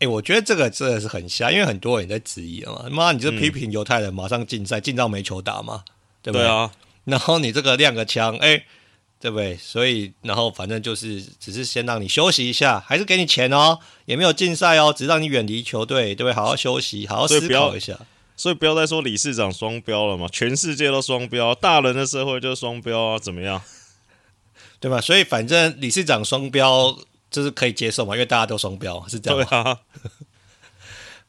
[0.00, 5.84] 欸，我觉得这个真的是很瞎，因为很多人在质疑嘛，妈，你这批评犹太人，马上禁赛，禁到没球打嘛。
[6.20, 6.44] 对不对？
[6.44, 6.72] 对啊，
[7.04, 8.66] 然后你这个亮个枪，哎，
[9.20, 9.56] 对不对？
[9.56, 16.32] 所以，然后反正就是，只是先让你休息一下，还是给你钱哦，也没有禁赛哦，只让你远离球队，对不对？
[16.32, 17.98] 好好休息，好好思考一下。
[18.36, 23.60] 所以，不要再说理事长双标了嘛，全世界都双标，大人的社会就是双标啊，怎么样？
[24.78, 25.00] 对吧？
[25.00, 26.96] 所以反正理事长双标
[27.30, 29.44] 就是可以接受嘛，因为大家都双标，是这样？
[29.48, 29.80] 对啊。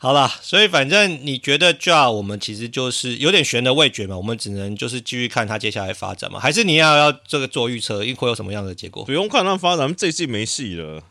[0.02, 9.04] 好啦，所以反正你觉得 Ja 我们其实就是有点悬的味觉嘛，我们只能就是继续看他接下来发展嘛，还是你要要这个做预测，会有什么样的结果？
[9.04, 11.04] 不用看他发展，这一季没戏了。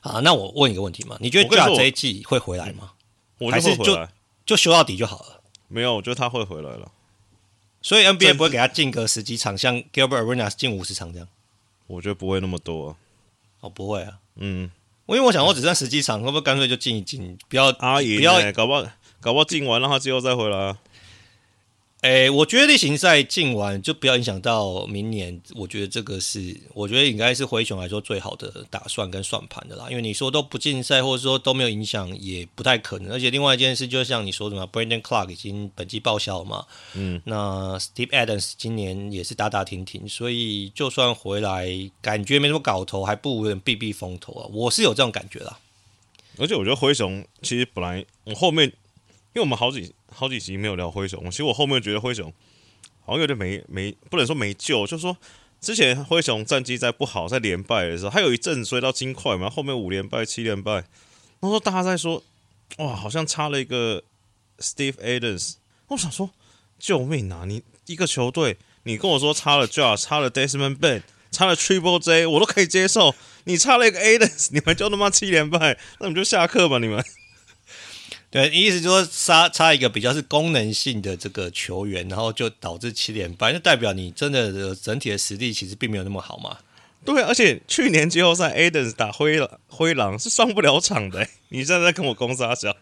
[0.00, 2.92] 好，那我问一个问题嘛，你觉得 Ja 这一季会回来吗？
[3.36, 4.08] 我就会回来，还是就
[4.46, 5.42] 就修到底就好了？
[5.68, 6.90] 没有，我觉得他会回来了。
[7.82, 11.28] 所以 NBA 不会给他进个十几场，像 Gilbert Arenas 进五十场这样？
[11.88, 12.96] 我觉得不会那么多啊。
[13.60, 14.70] 哦，不会啊，嗯。
[15.16, 17.36] 因为我想，我只剩十几场，会不会干脆就进一进？
[17.48, 18.84] 不要阿姨，不要搞不好，
[19.20, 20.76] 搞不好进完，让他最后再回来啊。
[22.02, 25.38] 诶、欸，我觉得例行赛进完就不要影响到明年。
[25.54, 29.86] 我觉得这个是，我觉得应该是灰熊来说最好的打算跟算盘的啦。
[29.90, 33.12] 因为你说都不进赛，或者说都没有影响，也不太可能。
[33.12, 36.64] 而且另外一件事，就像你说的嘛，Brandon Clarke 已经本季报销了嘛。
[36.94, 37.20] 嗯。
[37.26, 41.68] 那 Steve Adams 今年也是打打停停，所以就算回来，
[42.00, 44.48] 感觉没什么搞头，还不如人避避风头啊。
[44.54, 45.58] 我是有这种感觉啦。
[46.38, 48.72] 而且我觉得灰熊其实本来我后面，因
[49.34, 49.92] 为我们好几。
[50.12, 52.32] 好几集没有聊灰熊，其实我后面觉得灰熊
[53.04, 55.16] 好像有点没没，不能说没救，就是说
[55.60, 60.84] 之前灰熊战绩在不好，在连败的时候，他有一阵追到金块嘛，后面五连败、七连败，
[61.40, 62.22] 然后大家在说，
[62.78, 64.02] 哇，好像差了一个
[64.58, 65.54] Steve Adams，
[65.88, 66.30] 我想说，
[66.78, 67.44] 救命啊！
[67.46, 77.04] 你一个球队，你跟我说差了 Ja，差了 Desmond Bane，差了 Triple J，我都可以接受，你差了一个 Adams，你们就他妈七连败，那你们就下课吧，你们。
[78.30, 86.58] 对，意思就是说差差一个比较是功能性的这个球员，然后就导致七连败，那代表你真的整体的实力其实并没有那么好嘛？
[87.04, 91.26] 对，而且去年季后赛 Adams 打灰狼，灰狼是上不了场的。
[91.48, 92.76] 你现在在跟我攻杀小？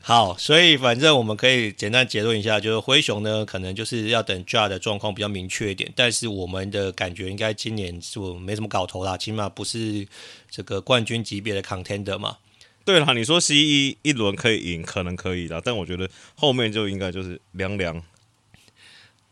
[0.00, 10.06] 好，所以反正我们可以简单结论一下，就是灰熊呢，可能就是要等 Ja 的状况比较明确一点，但是我们的感觉应该今年是没什么搞头啦，起码不是
[10.50, 12.38] 这个冠军级别的 contender 嘛。
[12.84, 18.02] 对了，你说西一一轮可以赢，可能可以啦，但我觉得后面就应该就是凉凉。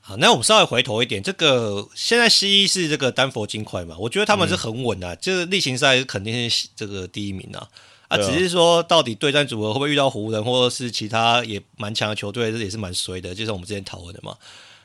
[0.00, 3.96] 好，那我们稍微回头一点，这个现在西一是这个丹佛金块嘛？
[3.98, 7.68] 我觉得他们是很稳的，就是例行赛肯定是这个第一名啊。
[8.08, 14.36] 啊，只是说到底对战组合会不会遇到湖人或者是其他也蛮强的球队，这也是蛮衰的，就是我们之前讨论的嘛。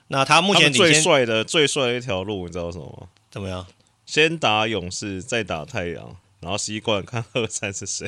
[0.09, 3.07] 那他目前最帅的最帅的一条路，你知道什么吗？
[3.31, 3.65] 怎么样？
[4.05, 8.07] 先打勇士，再打太阳，然后西冠看二三是谁。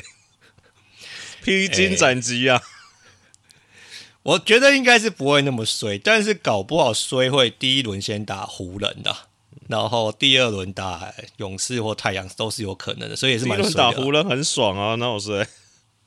[1.42, 2.62] 披荆斩棘啊！
[4.22, 9.16] 我觉得应该是不会那么衰，但是搞不好衰会第一轮先打湖人的，
[9.68, 15.46] 然后第二轮打勇士或太阳都是有可能的，所以也是蛮衰打湖人很爽啊，那我衰。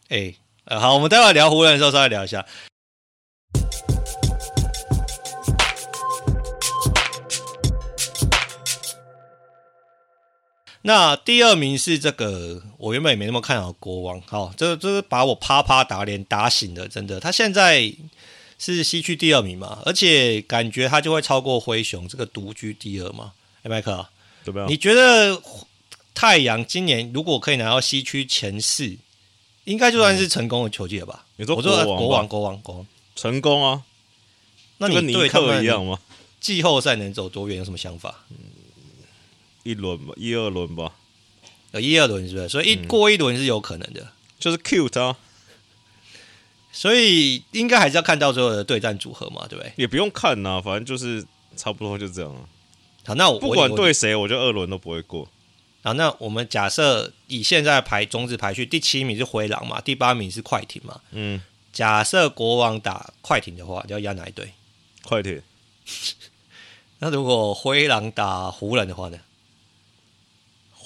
[0.10, 2.46] 哎，呃，好，我们待会聊湖人的时候稍微聊一下。
[10.84, 14.20] 那第二名是这个，我原本也没那么看好国王。
[14.22, 17.20] 好，这这是把我啪啪打脸打醒的，真的。
[17.20, 17.94] 他现在
[18.58, 23.34] 是西区第二名嘛，而且感觉他就会超过灰熊这个独居第二嘛。
[23.62, 24.08] 哎，麦克，
[24.44, 24.68] 怎么样？
[24.68, 25.40] 你觉得
[26.16, 28.98] 太阳今年如果可以拿到西区前四，
[29.66, 31.26] 应该就算是成功的球季了吧？
[31.36, 33.84] 你说国王，国王，国王，国王，成功啊？
[34.80, 36.00] 那你对他们一样吗？
[36.40, 37.60] 季后赛能走多远？
[37.60, 38.26] 有什么想法？
[38.32, 38.38] 嗯
[39.64, 40.94] 一轮吧，一二轮吧，
[41.72, 42.50] 呃，一二轮是不是？
[42.50, 45.18] 所以一过一轮是有可能的，就是 cute 啊。
[46.74, 49.74] 所以应该还是要看到最后的对战组合嘛，对不对？
[49.76, 51.26] 也不用看呐、啊，反正就是
[51.58, 52.42] 差不多就这样啊。
[53.06, 55.28] 好，那我不管对谁，我就二轮都不会过。
[55.84, 61.02] 好，那我们假设以现在排种子排序，第七名是灰狼嘛，第八名是快艇嘛。
[61.12, 61.42] 嗯，
[61.74, 64.54] 假设国王打快艇的话，就要压哪一队？
[65.04, 65.42] 快艇。
[67.00, 69.20] 那如果灰狼打湖人的话呢？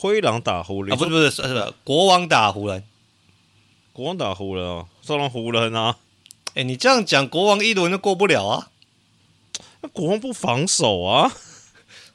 [0.06, 0.94] 灰狼打湖人？
[0.94, 2.84] 啊，不是不是，是不是国王打湖人？
[3.92, 5.98] 国王打湖人哦，上了湖人啊！
[6.50, 8.70] 哎、欸，你这样讲，国王一轮就过不了啊？
[9.82, 11.32] 那国王不防守啊？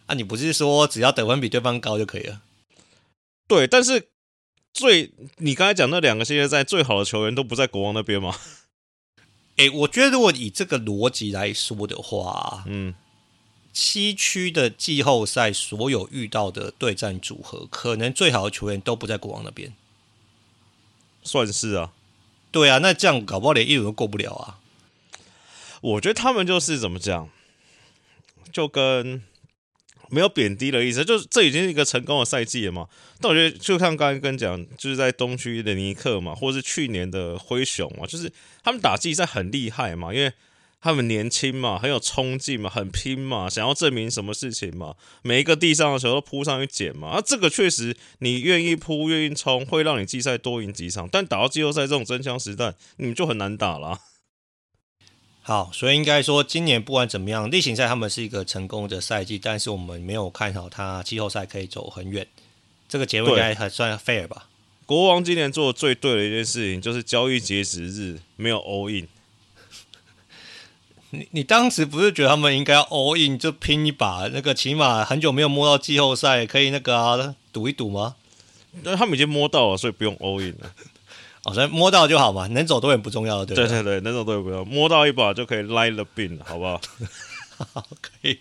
[0.07, 2.43] 啊，你不是说只要得分比对方高就可以了？
[3.49, 4.09] 对，但是
[4.73, 8.37] 最你刚才讲那两个系列赛最好的球员都不在国王那边吗？
[9.57, 12.95] 哎、欸，我觉得如果以这个逻辑来说的话，嗯。
[13.73, 19.73] 西区的季后赛所有遇到的对战组合，可能最好的球员都不在国王那边，
[21.23, 21.93] 算是啊。
[22.51, 24.59] 对啊，那这样搞不好连一轮都过不了啊。
[25.81, 27.29] 我觉得他们就是怎么讲，
[28.53, 29.23] 就跟
[30.09, 32.89] 没有贬低的意思，就是这已经是一个成功的赛季了嘛。
[33.21, 38.33] 但我觉得就像刚才跟讲，就是在东区的尼克嘛，或是去年的灰熊嘛，就是
[38.65, 40.33] 他们打季赛很厉害嘛，因为。
[40.83, 44.95] 他们年轻嘛，很有冲劲嘛，很拼嘛，想要证明什么事情嘛？
[45.23, 47.09] 每一个地上的球都扑上去捡嘛。
[47.09, 51.07] 啊，这个确实，你愿意扑，愿意冲，会让你季赛多赢几场。
[51.13, 54.01] 但打到季后赛这种真枪实弹，你们就很难打了。
[55.43, 62.27] 好，所以应该说，今年不管怎么样，例行赛他们是一个成功的赛季，但是我们没有看好他季后赛可以走很远。
[62.89, 64.49] 这个结论应该还算 fair 吧？
[64.87, 69.07] 国王今年做的最对的一件事情，就是交易截止日没有 all in。
[71.11, 78.15] 你你当时不是觉得他们应该要 all in 就拼一把，那个起码很久没有摸到季后赛，可以那个啊赌一赌吗？
[78.85, 80.71] 但他们已经摸到了，所以不用 all in 了。
[81.45, 83.67] 哦，所以摸到就好嘛，能走多远不重要，对不对？
[83.67, 86.81] 对对对，能走多远不重要，摸到一把就可以 line the bin 了，好不好？
[87.73, 88.39] 好，可以。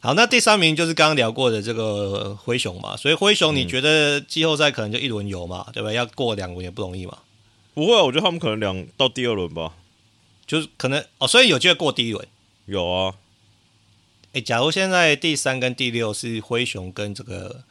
[0.00, 5.92] 好，那第三名就是刚刚聊过的这个灰熊嘛，所以灰熊你觉得季后赛可能就一轮游嘛，对吧？
[5.92, 7.18] 要过两轮也不容易嘛。
[7.74, 9.72] 不会啊，我觉得他们可能两到第二轮吧。
[10.46, 12.26] 就是可能哦，所以有机会过第一轮。
[12.66, 13.14] 有啊，
[14.32, 17.64] 哎，假如现在第三跟第六是灰熊跟这个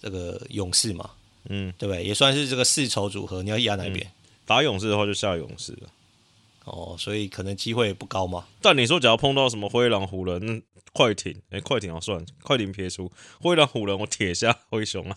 [0.00, 1.10] 这个勇士嘛，
[1.48, 2.04] 嗯，对不对？
[2.04, 4.06] 也算是这个世仇组合，你要压哪边？
[4.06, 4.12] 嗯，
[4.46, 5.88] 打勇士的话就下勇士了。
[6.64, 8.46] 哦，所以可能机会也不高嘛。
[8.60, 15.16] 但你说，假如碰到什么灰狼、湖人、快艇，哎，快艇好算，快艇撇出灰狼、湖人，我铁下灰熊啊。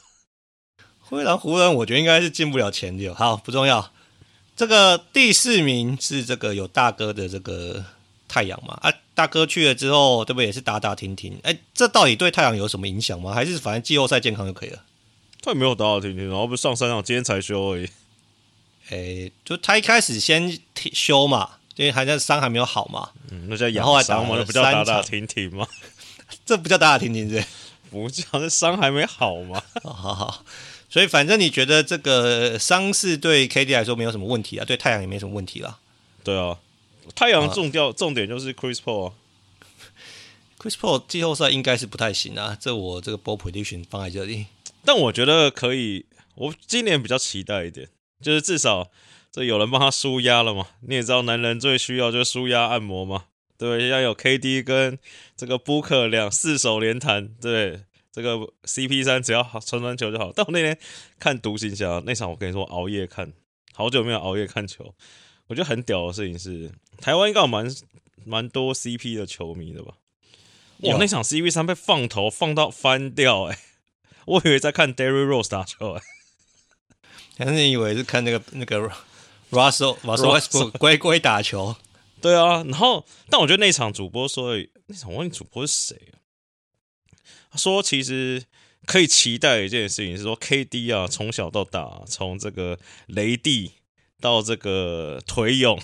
[1.00, 3.14] 灰狼、湖人，我觉得应该是进不了前六。
[3.14, 3.94] 好，不重要。
[4.56, 7.84] 这个第四名是这个有大哥的这个
[8.28, 8.78] 太阳嘛？
[8.82, 10.46] 啊，大哥去了之后，对不对？
[10.48, 11.38] 也是打打停停。
[11.44, 13.34] 哎，这到底对太阳有什么影响吗？
[13.34, 14.82] 还是反正季后赛健康就可以了？
[15.42, 17.90] 他也没有打打停停，然后不是上三场，今天才休而已。
[18.90, 20.58] 哎，就他一开始先
[20.94, 23.10] 休嘛，因为还在伤还没有好嘛。
[23.32, 25.68] 嗯，那叫养伤嘛，那不叫打打停停吗？
[26.46, 27.44] 这不叫打打停停，是？
[27.92, 29.62] 不叫，那伤还没好嘛。
[29.84, 30.46] 好好好。
[30.96, 35.78] 所以反正你觉得这个伤势对 KD 来说没有什么问题啊，对太阳也没什么问题啦。
[36.24, 36.58] 对啊，
[37.14, 39.14] 太阳重调重点就是 Chris Paul 啊。
[40.58, 44.46] Chris Paul 季后赛应该是不太行啊，这我这个 Bold Prediction 放在这里。
[44.86, 46.06] 但我觉得可以，
[46.36, 47.90] 我今年比较期待一点，
[48.22, 48.90] 就是至少
[49.34, 50.68] 这有人帮他舒压了嘛。
[50.80, 53.26] 你也知道，男人最需要就是舒压按摩嘛，
[53.58, 54.98] 对，要有 KD 跟
[55.36, 57.82] 这个 Booker 两四手连弹，对。
[58.16, 60.32] 这个 CP 三只要好传传球就好。
[60.34, 60.78] 但我那天
[61.20, 63.34] 看独行侠那场，我跟你说熬夜看，
[63.74, 64.96] 好久没有熬夜看球。
[65.48, 67.70] 我觉得很屌的事情是，台湾应该有蛮
[68.24, 69.96] 蛮多 CP 的球迷的吧？
[70.84, 73.60] 哇，那场 CP 三被放头放到翻掉，欸，哎，
[74.28, 76.02] 我以为在看 Derrick Rose 打球，欸，
[77.36, 78.90] 哎，还是你以为是看那个那个
[79.52, 81.76] Russell Russell Westbrook 龟龟打球？
[82.22, 84.56] 对啊，然后但我觉得那场主播说
[84.88, 86.15] 那场，我问你主播是谁啊？
[87.58, 88.44] 说其实
[88.86, 93.72] 可以期待一件事情是说，KD 啊，从小到大，从这个雷帝
[94.20, 95.80] 到这个腿勇，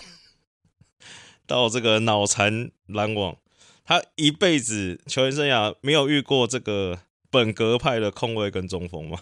[1.47, 3.37] 到这个脑残篮网，
[3.85, 9.19] 他一辈子球员生涯没有遇过这个本格派的控卫跟中锋吗？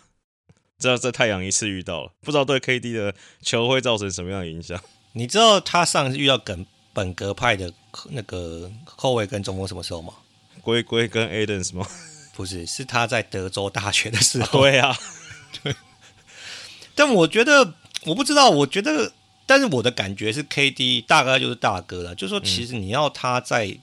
[0.77, 4.81] 这在太阳一次遇到了，不知道对 KD 的球会造成什么样的影响？
[5.13, 7.73] 你知道他上次遇到本本格派的
[8.11, 10.13] 那个后卫跟中锋什么时候吗？
[10.61, 11.85] 龟龟跟 Adams 吗？
[12.33, 14.61] 不是，是他在德州大学的时候。
[14.63, 14.97] 对啊，
[15.61, 15.75] 对。
[16.95, 17.73] 但我觉得，
[18.05, 19.11] 我不知道，我觉得，
[19.45, 22.15] 但是我的感觉是，KD 大概就是大哥了。
[22.15, 23.77] 就是说，其实你要他在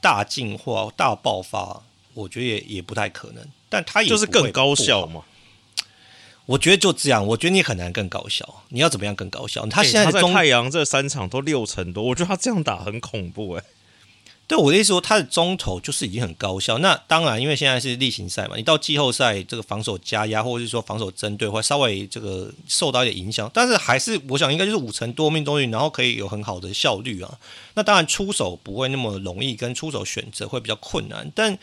[0.00, 1.82] 大进化、大爆发，
[2.14, 3.46] 我觉得也也不太可能。
[3.68, 5.24] 但他也就是更高效嘛。
[6.46, 8.62] 我觉得就这样，我觉得你很难更高效。
[8.70, 9.66] 你要怎么样更高效？
[9.66, 13.66] 他现在，在太阳这三场都六成多，我觉得他这样打很恐怖哎、欸。
[14.48, 16.78] 对我的意思说，他的中投就是已经很高效。
[16.78, 23.50] 那当然，因为现在是例行赛嘛，你到季后赛这个防守加压，或者是说防守针对，会稍微这个受到一点影响。
[23.52, 27.38] 但是还是我想应该就是五成多命中率，然后可以有很好的效率啊。
[27.74, 31.30] 那当然出手不会那么容易，跟出手选择会比较困难。
[31.34, 31.58] 但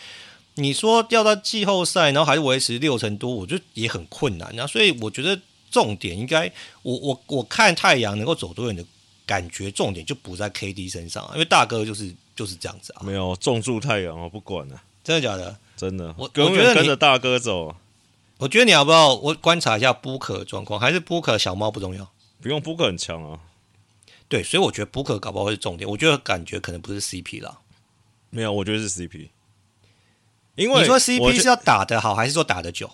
[0.53, 4.67] 你说要到季后赛，然后还是维持六成多，我觉得也很困难啊。
[4.67, 6.51] 所以我觉得重点应该，
[6.83, 8.85] 我我我看太阳能够走多远的
[9.25, 12.13] 感觉，重点就不在 KD 身上，因为大哥就是。
[12.35, 15.57] 就是这样子啊，没有重住太阳我不管了，真的假的？
[15.77, 17.75] 真的，我永远跟着大哥走。
[18.37, 22.11] 我觉得你要不要我观察一下 Booker 的状况，还是 Booker 小猫不重要？
[22.41, 23.39] 不用 Booker 很强啊。
[24.27, 25.89] 对，所以我觉得 Booker 搞不好会是重点。
[25.89, 27.59] 我觉得感觉可能不是 CP 啦。
[28.29, 29.29] 没有，我觉得是 CP。
[30.55, 32.91] 因为你说 CP 是要打得好，还是说打得久？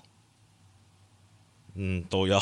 [1.76, 2.42] 嗯，都要，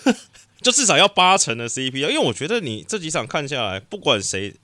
[0.62, 2.10] 就至少要八成的 CP 啊。
[2.10, 4.54] 因为我觉得你这几场看下来，不管谁。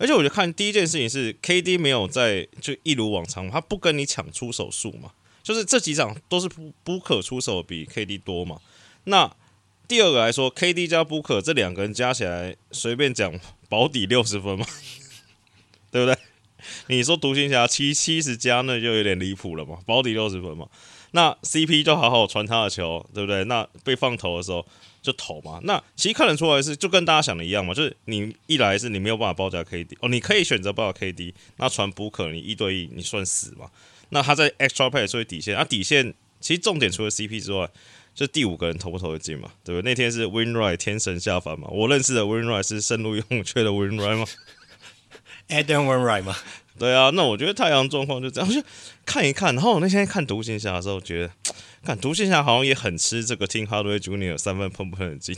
[0.00, 8.58] 而且我觉得看第一件事情是 KD 没有在就一如往常，他不跟你抢出手数嘛，就是这几场都是布布克出手比 KD 多嘛。
[9.04, 9.30] 那
[9.86, 13.38] 第二个来说，KD 加布克这两个人加起来随便讲
[13.68, 14.64] 保底六十分嘛，
[15.92, 16.18] 对不对？
[16.86, 20.66] 你说独行侠七七十加那就有点离谱了嘛，保底六十分嘛。
[21.12, 23.44] 那 CP 就好好传他的球，对不对？
[23.44, 24.66] 那被放投的时候。
[25.02, 33.70] 就投嘛，那其实看得出来是就跟大家想的一样嘛，就是你一来是你没有办法包夹 KD 哦，你可以选择包夹 KD，那传补可你一对一你算死嘛。
[34.10, 37.66] 那他在 extra pass 作为底线，那、啊、底线其实重点除了 CP 之外，
[38.14, 39.90] 就第五个人投不投得进嘛，对不对？
[39.90, 44.26] 那天是 Win Right 天神下凡嘛，我认识的 Win Right 是深入勇却的 Win Right 吗
[45.48, 46.36] ？Adam Wainwright 吗？
[46.80, 48.62] 对啊，那我觉得太阳状况就这样， 就
[49.04, 51.32] 看一看，然后我那天看独行侠的时候觉得。
[51.84, 55.34] 看独行侠好像也很吃这个 Tim Hardaway Junior 三分喷不喷的进，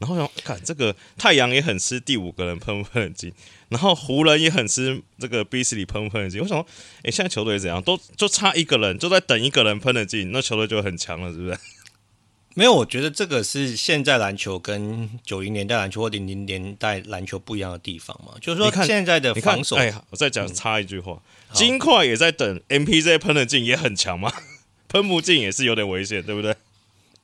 [0.00, 3.32] 然后想看这个太阳也很吃第五个人喷不喷的进，
[3.68, 6.40] 然后湖人也很吃这个 Beasley 喷不喷的进。
[6.40, 6.66] 我想说，
[7.04, 7.80] 哎，现在球队怎样？
[7.80, 11.58] 都就差一个人，就在等一个人喷得进，那球队就很强了，是不是？
[12.58, 18.32] 没有，我觉得这个是现在篮球跟九零年代篮球或零零年代篮球不一样的地方嘛。
[18.40, 24.32] 就是说，现在的防守，哎，我再讲插一句话，嗯、金块也在等 MPZ 喷的进，也很强嘛。
[24.88, 26.56] 喷不进也是有点危险，对不对？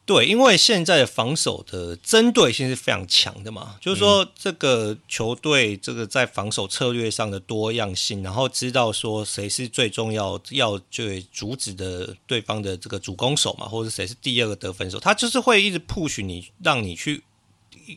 [0.07, 17.23] 对，因为现在的防守的针对性是非常强的嘛，就是说这个球队这个在防守策略上的多样性，然后知道说谁是最重要要就阻止的对方的这个主攻手嘛，或者谁是第二个得分手，他就是会一直 push 你，让你去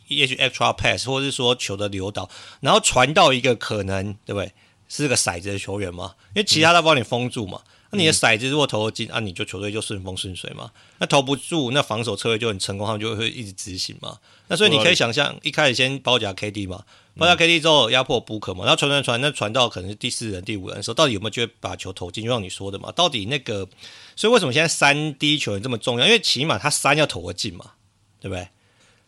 [0.07, 2.29] 也许 extra pass，或者是说球的流导，
[2.61, 4.53] 然后传到一个可能对不对
[4.87, 7.61] 是个骰子的球员嘛，因为其他他帮你封住嘛。
[7.91, 10.71] 那你的骰子如果投得进，那、啊、你就球队就顺风顺水嘛。
[10.99, 14.17] 那投不住，那防守策略就很成功，他们就会一直执行嘛。
[14.47, 16.83] 那所以你可以想象，一开始先包夹 KD 嘛，
[17.17, 22.23] 包夹 KD 之后压迫 Booker 嘛，然后传传传，那传到可能是第四人、第五人的时候，到底有没有机会把球投进？
[22.23, 23.67] 就像你说的嘛，到底那个，
[24.15, 26.05] 所以为什么现在三 D 球员这么重要？
[26.05, 27.71] 因为起码他三要投得进嘛，
[28.19, 28.47] 对不对？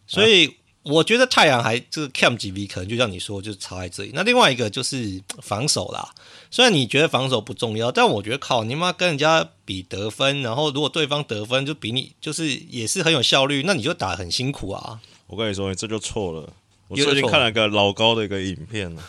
[0.08, 0.56] 所以。
[0.90, 4.12] 啊我觉得太阳还就是 Cam 级 V 可能就像你说，就是差在这里。
[4.14, 6.14] 那另外一个就是 防守啦。
[6.50, 15.00] 虽然你觉得防守不重要，但我觉得靠你妈跟人家比得分，然后如果对方得分就比你就是也是很有效率，那你就打得很辛苦啊。
[15.28, 16.52] 我跟你说，你这就错了。
[16.88, 19.04] 我最近看了一个老高的一个影片呢，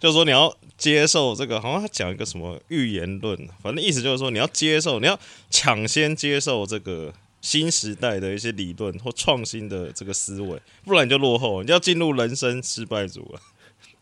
[0.00, 7.12] 就是说你要接受这个，好像他讲一个什么预言论，反正意思就是说你要接受，你要抢先接受这个。
[7.44, 13.40] 新时代的一些理论或创新的这个思维，不然你就落后，你就要进入人生失败组了。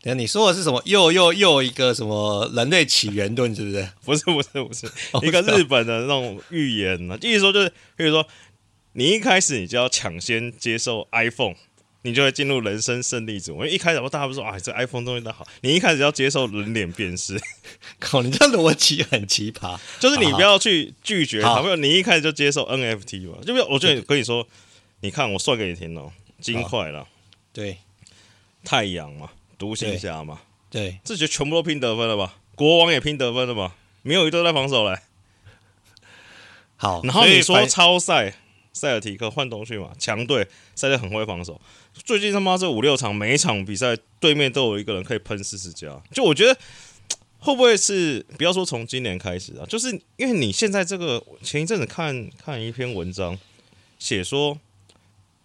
[0.01, 0.81] 等下你说的是什么？
[0.85, 3.89] 又又又一个什么人类起源论，是不是？
[4.05, 4.87] 不是不是不是，
[5.27, 7.17] 一个日本的那种预言呢。
[7.21, 8.25] 意思说就是，比如说
[8.93, 11.55] 你一开始你就要抢先接受 iPhone。
[12.03, 13.53] 你就会进入人生胜利组。
[13.55, 15.45] 因为一开始我大家不说啊，这 iPhone 东西都好。
[15.61, 17.37] 你一开始要接受人脸辨识，
[17.99, 19.77] 靠，你这逻辑很奇葩。
[19.99, 23.39] 就是你不要去拒绝他，没有，你一开始就接受 NFT 嘛。
[23.43, 24.47] 就比如我觉得可以说，
[25.01, 27.07] 你看我算给你听哦，金块了，
[27.51, 27.77] 对，
[28.63, 32.35] 太阳嘛，独行侠嘛，对，这局全部都拼得分了吧？
[32.55, 33.75] 国王也拼得分了吧？
[34.01, 34.99] 没有一队在防守嘞。
[36.75, 38.35] 好，然后你说超赛。
[38.73, 41.61] 塞尔提克换东西嘛，强队塞得很会防守。
[42.03, 46.01] 最近他妈这五六场，每一场比赛对面都有一个人可以喷四十加。
[46.11, 46.59] 就我觉得
[47.37, 53.37] 会不会是不要说从今年开始啊，就是因为你现在这个前一阵子看看一篇文章，
[53.99, 54.57] 写说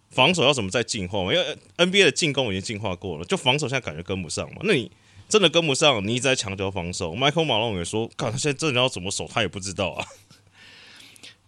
[0.09, 1.35] 防守要怎么再进化嘛？
[1.35, 4.63] 因为 NBA 的进攻已经进化过了，就防守现在感觉跟不上嘛。
[4.63, 4.91] 那你
[5.29, 7.15] 真的跟不上，你一直在强调防守。
[7.15, 10.07] 麦克马龙也说，看他现在真的要怎么守，他也不知道啊。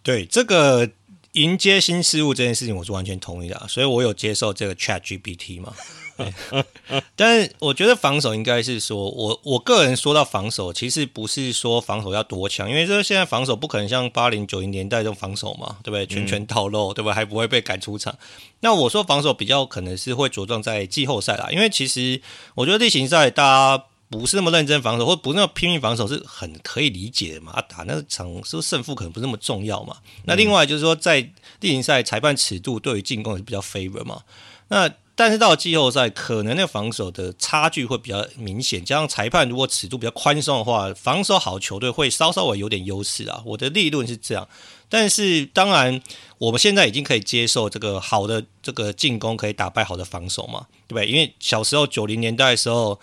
[0.03, 0.91] 对这个。
[1.33, 5.73] 迎接新事物这件事情，我是完全同意的，所以我有接受这个 Chat GPT 嘛。
[7.17, 16.07] 但是我觉得防守应该是说，我我个人说到防守，其实不是说防守要多强，因为这现在防守不可能像八零九零年代这种防守嘛，对不对？
[16.07, 17.15] 拳拳到肉，对不对？
[17.15, 18.19] 还不会被赶出场。
[18.61, 22.21] 那我说防守比较可能是会着重在季后赛啦，因为其实
[22.55, 23.43] 我觉得例行赛大
[23.79, 27.53] 家不是那么认真防守，或不是那么拼命防守，是很可以理解的嘛。
[27.53, 29.97] 啊，打那场是不是胜负可能不是那么重要嘛。
[30.25, 31.21] 那另外就是说，在
[31.61, 34.23] 例行赛裁判尺度对于进攻也是比较 favor 嘛。
[34.69, 43.43] 那但是到了季后赛，可能那个防守的差距会比较明显，加上裁判如果尺度比较宽松的话，防守好球队会稍稍微有点优势啊。
[43.45, 44.49] 我的立论是这样，
[44.89, 46.01] 但是当然
[46.39, 51.07] 我们现在已经可以接受这个好的这个进攻可以打败好的防守嘛，对不对？
[51.07, 52.99] 因为小时候九零年代的时候，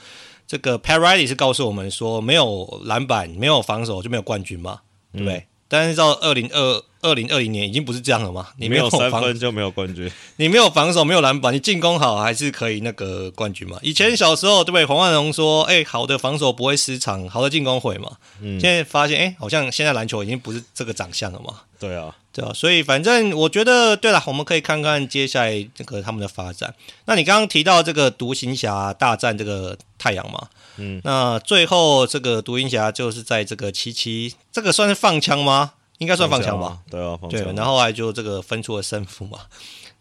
[0.47, 4.79] 这个 Riley 是告诉我们说，没有篮板、没有防守就没有冠军嘛，
[5.11, 5.37] 对不对？
[5.37, 8.47] 嗯但是到二零二二零二零年已经不是这样了嘛？
[8.55, 13.77] 你没有三分就没有冠军， 你没有防守没有篮板，你进攻好还是可以那个冠军嘛？
[13.81, 14.85] 以前小时候对不对？
[14.85, 18.13] 黄万荣说：“哎、欸，好的防守不会失常，好的进攻会嘛。
[18.39, 21.63] 嗯”现在发现哎、欸，好像现在篮球已经不是这个长相了嘛？
[21.77, 26.73] 对啊，对啊，所以反正我觉得对了，我们可以看看接下来这个他们的发展。
[27.03, 30.47] 那你刚刚提到这个独行侠大战这个太阳嘛？
[30.77, 35.73] 嗯，那最后这个独行侠就是在这个七七，这个算是放枪吗？
[35.97, 36.67] 应该算放枪吧。
[36.67, 37.41] 啊对啊，放枪。
[37.41, 39.39] 对，然后后来就这个分出了胜负嘛。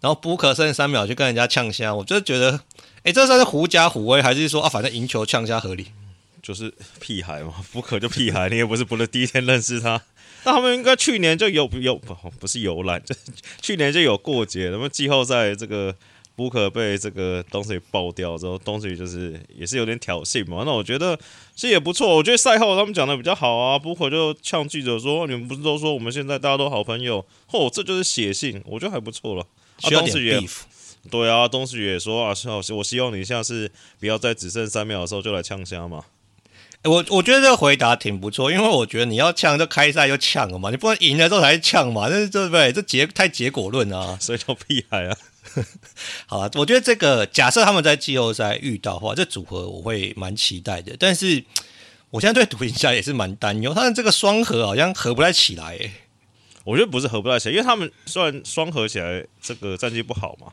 [0.01, 2.61] 然后补可剩三秒就跟人家呛虾，我就觉得，
[3.03, 5.86] 哎，这算是狐假虎威，还是说啊，反正赢球呛虾合理？
[6.42, 10.03] 就是屁孩嘛， 补可就屁孩，你也不是不是第一天认识他。
[10.44, 13.14] 那他们应该去年就有有不不是游览，就
[13.62, 15.94] 去年就有过节，那么季后赛这个。
[16.37, 20.62] 布克被这个东西爆掉之后，东西就是也是有点挑衅嘛。
[20.66, 21.16] 那我觉得
[21.55, 22.14] 其实也不错。
[22.14, 23.78] 我觉得赛后他们讲的比较好啊。
[23.78, 27.24] 布克就呛记者说：“你们不是都说我们现在大家都好朋友？
[27.51, 29.47] 嚯，这就是写信，我觉得还不错了。”
[29.82, 30.41] 啊，东西也
[31.11, 32.34] 对啊，东西也说啊，
[32.74, 36.05] 我希望你下次不要在只剩三秒的时候就来呛虾嘛。
[36.84, 42.70] 我我觉得这个回答挺不错，因为我觉得你要呛就开赛就呛了嘛，你不能赢了之后才呛嘛，这对不对？
[42.72, 45.16] 这结太结果论啊， 所以叫屁孩啊。
[46.26, 50.96] 好了，我觉得这个假设他们在季后赛遇到的话，这组合我会蛮期待的。
[50.98, 51.42] 但是
[52.11, 55.78] 我现在对独行侠也是蛮担忧，他们这个双核好像合不太起来。
[56.64, 60.52] 我觉得不是合不太起来，因为他们虽然双核起来这个战绩不好嘛，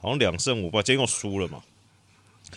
[0.00, 1.62] 好像两胜五败，结果输了嘛。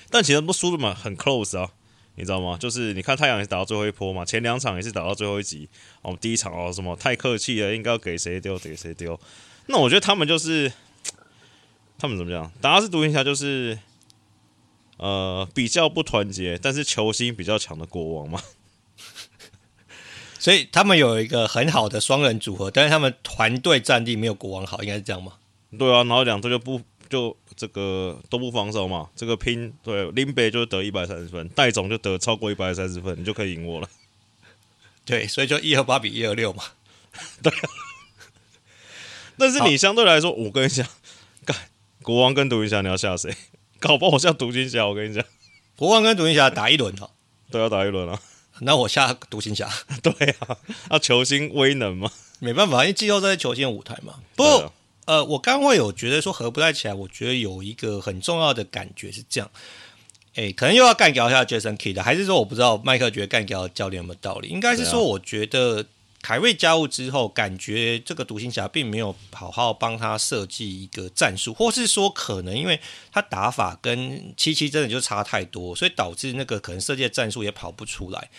[0.10, 1.70] 但其实不输了嘛，很 close 啊，
[2.16, 2.58] 你知道吗？
[2.60, 5.68] 就是你看太阳也是打到最后一波嘛，前两场也是打到最后一集。
[6.04, 9.20] 哦，第一场哦什么太客气了，应该要给谁丢给谁丢。
[9.66, 10.72] 那我觉得他们就是。
[12.02, 12.52] 他们怎么讲？
[12.60, 13.78] 打的是独行侠，就是
[14.98, 18.42] 呃比较不团结，但是球星比较强的国王嘛。
[20.40, 25.34] 所以他们有一个很好的双人组合，但是他们团队战力没有国王好，应该是这样吗？
[25.78, 33.88] 对啊，然后两队就不就这个都不防守嘛，这个拼对林北就得一百三十分，戴总就得超过一百三十分，你就可以赢我了。
[35.06, 36.64] 对，所以就一二八比一二六嘛。
[37.44, 37.54] 对，
[39.38, 40.96] 但是你相对来说，我跟你讲，干。
[42.04, 43.36] 国王跟独行侠，你要下谁？
[43.80, 44.88] 搞不好我下独行侠。
[44.88, 45.24] 我跟你讲，
[45.76, 47.10] 国王跟独行侠打一轮哦，
[47.50, 48.20] 都要打一轮啊。
[48.60, 49.70] 那我下独行侠。
[50.04, 50.58] 对啊，
[50.90, 54.16] 那球星威能嘛，没办法，因为季后赛球星舞台嘛。
[54.36, 54.58] 不过，
[55.06, 56.94] 啊、呃，我刚会有觉得说合不太起来。
[56.94, 59.50] 我觉得有一个很重要的感觉是这样，
[60.36, 64.48] 哎，可能又要干掉一下 Jason Kidd，还是说我不知道麦克觉得干掉教练有没有道理？
[64.50, 65.86] 应该是说，我觉得。
[66.22, 72.80] 凯瑞加入之后，感觉这个独行侠并没有好好帮他设计一个战术，或是说可能因为
[73.12, 78.30] 他打法跟七七真的就差太多，所以导致那个可能设计的战术也跑不出来。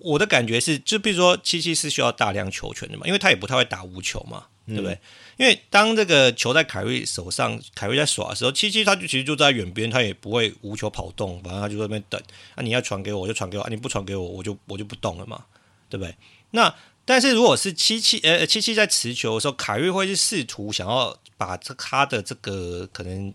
[0.00, 4.92] 我的感觉是，就比如说七七是需要大量球权的嘛，因为他也不太会打无球嘛，对不对？
[4.92, 5.00] 嗯、
[5.38, 12.20] 因为当这个球在凯瑞手上，凯瑞在耍的时候，七七他就其实就在远边，他也不会无球跑动，反正他就在那边等。
[12.54, 15.46] 啊，你要传给我，我就传给我；啊，你不传给我，我就我就不动了嘛，
[15.88, 16.14] 对不对？
[16.50, 16.72] 那
[17.06, 23.32] 但是如果是七七呃七七在持球的时候，凯瑞会是试图想要把这他的这个可能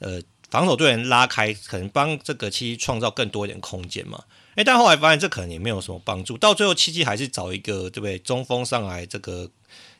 [0.00, 4.22] 呃防守队员拉开，可能帮这个七七创造更多一点空间嘛？
[4.56, 9.50] 诶，但后来发现这可能也没有什么帮助，到最后七七还是找一个对不对中锋上来，这个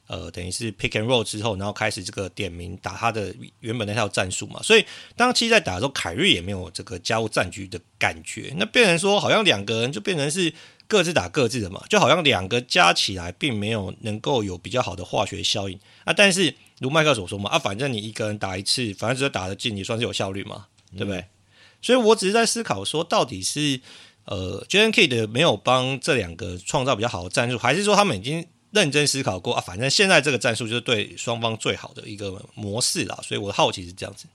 [0.08, 4.60] 呃等于是 pick and roll 之后，然后开始这个点名打他的原本那套战术嘛。
[4.62, 4.84] 所以
[5.16, 10.52] 当七七在打的时候，凯瑞也没有这个加入战局的感觉，那变成说好像两个人就变成是。
[10.88, 16.12] 各自打各自的嘛，就好像两个加起来并没有能够有比较好的化学效应啊。
[16.12, 21.18] 但是如麦克所说嘛，啊，反正你一个人打一次，反正只要打得进，也算是有效率嘛，对不对？
[21.18, 21.28] 嗯、
[21.82, 23.80] 所以我只是在思考说，到底是
[24.24, 34.26] 呃，Jason Kidd 没有帮这两个创造比较好的战术，还是说他们已经认真思考过啊，反正现在这个战术就是对双方最好的一个模式啦，所以我的好奇是这样子。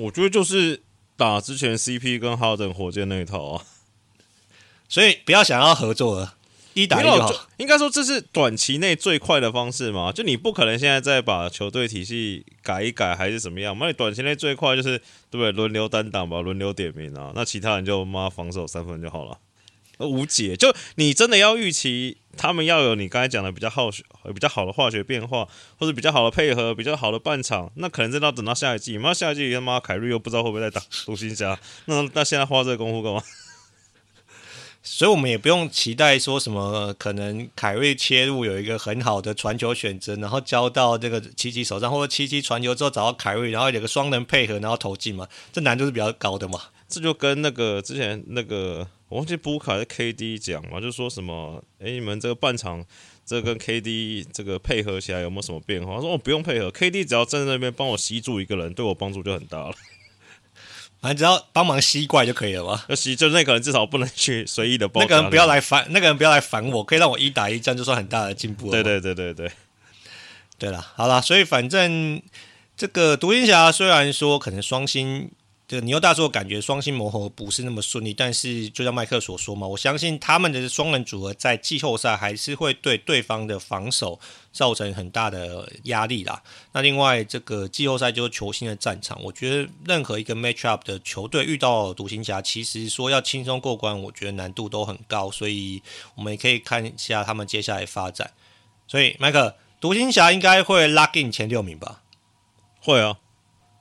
[0.00, 0.82] 我觉得就是
[1.16, 3.64] 打之前 CP 跟哈登火箭那一套啊，
[4.94, 6.36] 所以不要想要合作了，
[6.74, 7.48] 一打一就好。
[7.56, 14.96] 应该说这是短期内最快的方式嘛，就你不可能现在再把球队体系改一改还是怎么样，那你短期内最快就是
[15.32, 15.50] 对不对？
[15.50, 19.36] 轮流单挡吧，轮流点名啊，那其他人就妈防守三分就好了。
[19.98, 28.96] 无解，就你真的要预期他们要有你刚才讲的比较好学、比较好的化学变化，或者比较好的配合、比较好的半场，那可能真的要等到下一季。
[28.98, 33.20] 那下一季他妈凯瑞又不知道会不会再打独行侠，那那现在花这个功夫干嘛？
[34.84, 46.60] 所以我们也不用期待说什么可能凯瑞切入有一个很好的传球选择，然后交到这个七七手上，或者七七传球之后找到凯瑞，然后有个双人配合，然后投进嘛，这难度是比较高的嘛。
[46.86, 48.86] 这就跟那个之前那个。
[49.10, 52.84] 我忘记布卡是 KD 讲嘛，就说什么，哎，你们这个半场，
[53.24, 55.94] 这跟 KD 这个配合起来有没有什么变化？
[55.94, 59.74] 他说我不用配合，KD 只要站在那边帮我吸住一个人，对我帮助就很大了。
[61.04, 62.82] 反正只要帮忙吸怪就可以了嘛。
[62.88, 65.02] 要吸，就那个人至少不能去随意的爆。
[65.02, 68.72] 那个人不要来烦，那个人不要来烦我，可以让我一打一，这样就算很大的进步了。
[68.72, 69.52] 对对对对对，
[70.58, 72.22] 对了，好了，所以反正
[72.74, 75.30] 这个独行侠虽然说可能双星。
[75.66, 84.20] 这个尼欧大叔感觉双星磨合不是那么顺利，但是就像麦克所说嘛，我相信他们的双人组合在季后赛还是会对对方的防守
[84.52, 86.42] 造成很大的压力啦。
[86.72, 95.82] 那另外，这个季后赛就是球星的战场，我觉得任何一个 match up 的球队遇到独行侠，其实说要轻松过关，我觉得难度都很高，所以
[96.14, 98.30] 我们也可以看一下他们接下来发展。
[98.86, 102.02] 所以，麦克，独行侠应该会 lock in 前六名吧？
[102.82, 103.16] 会啊。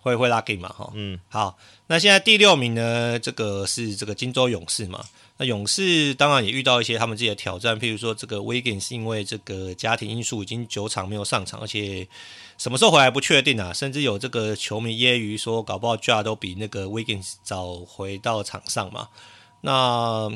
[0.03, 0.69] 会会拉 game 嘛？
[0.69, 3.17] 哈，嗯，好，那现在第六名呢？
[3.17, 5.03] 这个是这个金州勇士嘛？
[5.37, 12.07] 那勇士当然也遇到一些他们自己的挑战，譬如说这个 Wiggins 因为这个家庭因素已经九场没有上场，而且
[12.57, 19.07] 什么时候回来不确定啊，甚至有这个球迷揶揄说，搞不好 Ja 都比那个 Wiggins 早回到场上嘛。
[19.61, 20.29] 那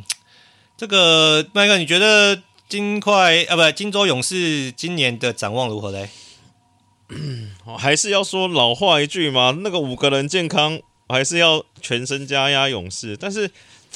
[0.77, 6.09] 这个麦克，你觉得金块啊，不，金州勇士今年的展望如何嘞？
[7.77, 13.15] 还是要说老话一句嘛，那个五个人健康，还是要全身加压勇士。
[13.15, 13.49] 但是，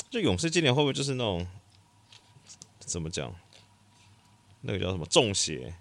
[0.10, 1.46] 这勇士今年会不会就是那种
[2.80, 3.34] 怎么讲？
[4.62, 5.74] 那个叫什么中邪？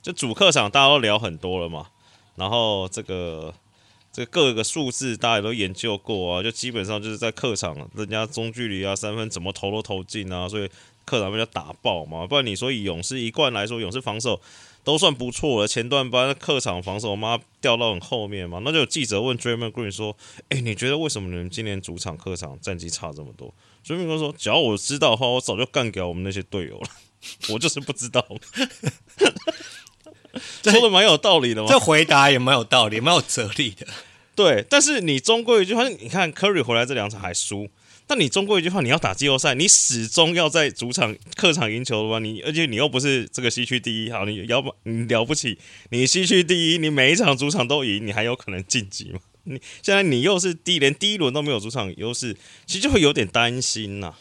[0.00, 1.88] 就主客场大家都聊很多了嘛，
[2.36, 3.52] 然后这个
[4.12, 10.70] 这个各个数字大家都研究过啊，就基本上就是在客场，人家中距离啊三分怎么投都投进啊，所以
[11.04, 12.24] 客场被人家打爆嘛。
[12.28, 14.40] 不然你说以勇士一贯来说，勇士防守。
[14.86, 20.16] 都算不错了，前段班客场防守妈掉到很后面嘛，那就有记者问 Draymond Green 说
[20.48, 23.52] ：“哎、欸，你觉得为什么你们今年主场客场战绩差这么多
[23.84, 26.88] ？”Draymond Green 说：“只要我知道的话，我早就干掉我们那些队友了，
[27.50, 28.24] 我就是不知道。
[30.62, 33.88] ”说的蛮有道理的嘛，这回答也蛮有道理，蛮有哲理的。
[34.36, 37.68] 对，但是你终归一句话，你看 Curry 回来这两场还输。
[38.06, 45.58] 但你中国一句话，你要打季后赛，你始终要在主场、客场赢球的话，你而且你又不是这个西区第一，好，你要不你了不起，
[45.90, 49.18] 你西区第一，你每一场主场都赢，你还有可能晋级吗？
[49.44, 54.14] 你现在你又是第连第一轮都没有主场优势，其实就会有点担心呐、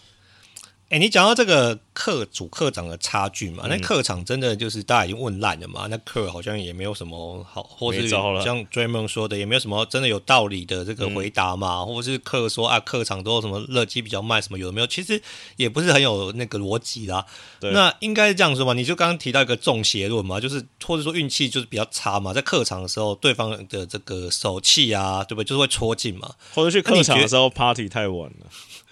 [0.87, 3.65] 哎、欸，你讲到这个客主客场的差距嘛？
[3.67, 5.87] 那客场真的就是大家已经问烂了嘛？
[5.89, 11.79] 那客好像也没有什么好，或是像 Draymond 说的，也没有什么真的有道理的这个回答嘛？
[11.79, 14.85] 嗯、或者是客说啊，客场都有什么热机比较慢，什么有没有？
[14.85, 15.19] 其实
[15.55, 17.25] 也不是很有那个逻辑啦。
[17.59, 18.73] 对那应该是这样说嘛？
[18.73, 25.47] 你就刚刚提到一个中邪论嘛，就是或者说运气就是比较差嘛，在客场的时候，对方的这个手气啊，对不对？
[25.47, 26.35] 就是会戳进嘛。
[26.53, 28.45] 或者去客场的时候 party 太晚了，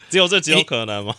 [0.10, 1.16] 只有这几种可能吗？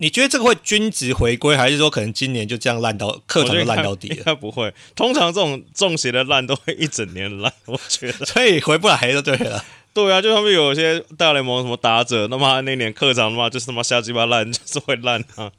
[0.00, 4.14] 你觉得这个会均值回归，还是说可能今年就这样烂到客场就烂到底了？
[4.16, 8.24] 应该不会，通常这种中邪的烂都会一整年烂，我觉得。
[8.24, 9.64] 所以回不来就对了。
[9.92, 15.50] 对啊，就他们有些大联盟什么打者，那么那年客场的话就是他妈瞎鸡巴烂，就是会烂啊。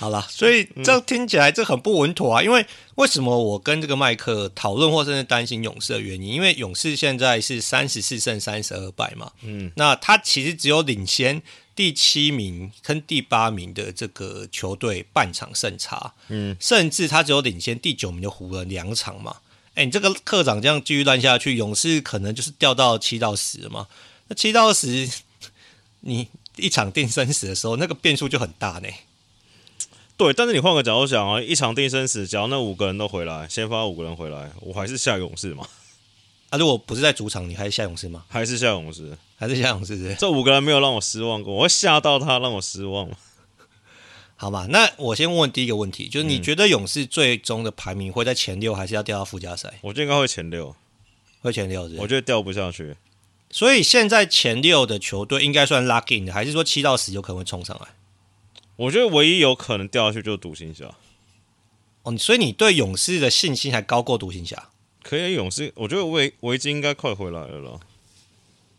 [0.00, 2.42] 好了，所以这听起来这很不稳妥啊！
[2.42, 6.34] 因为为什么我跟这个麦克讨论或甚至担心勇士的原因？
[6.34, 11.40] 因为勇士现在是三十四胜三十二败嘛，嗯，那他其实只有领先。
[11.74, 19.36] 第七名跟第八名的这个球队半场胜差，嗯，甚至他只有领先第九名的湖人两场嘛。
[19.70, 23.88] 哎、欸，你这个客场这样继续烂下去，勇士可能就是掉到七到十嘛。
[24.28, 25.10] 那七到十，
[26.00, 28.88] 你一场定生死的时候，那个变数就很大呢。
[30.16, 35.66] 对，但是你换个角度想啊，一场定生死，只要那五个人都回来，先发五个人回来，我还是下勇士嘛。
[36.50, 38.24] 啊，如果不是在主场，你还是下勇士吗？
[38.28, 39.18] 还是下勇士。
[39.44, 40.14] 还是这样，是不是？
[40.14, 43.10] 这五个人没有让我失望过，我会吓到他让我失望。
[44.36, 49.78] 好吧，那我先问第一个问题，就是你觉得勇士最终的排名会在前六，还是要掉到附加赛？
[49.82, 50.74] 我觉得应该会前六，
[51.42, 52.00] 会前六是是？
[52.00, 52.96] 我觉得掉不下去。
[53.50, 57.88] 所以现在前六的球队应该算 lucky 的，还是说七到十有可能会冲上来？
[58.76, 60.92] 我觉得唯一有可能掉下去就是独行侠。
[62.02, 64.70] 哦，所以你对勇士的信心还高过独行侠？
[65.02, 67.80] 可以，勇士，我觉得维维金应该快回来了啦。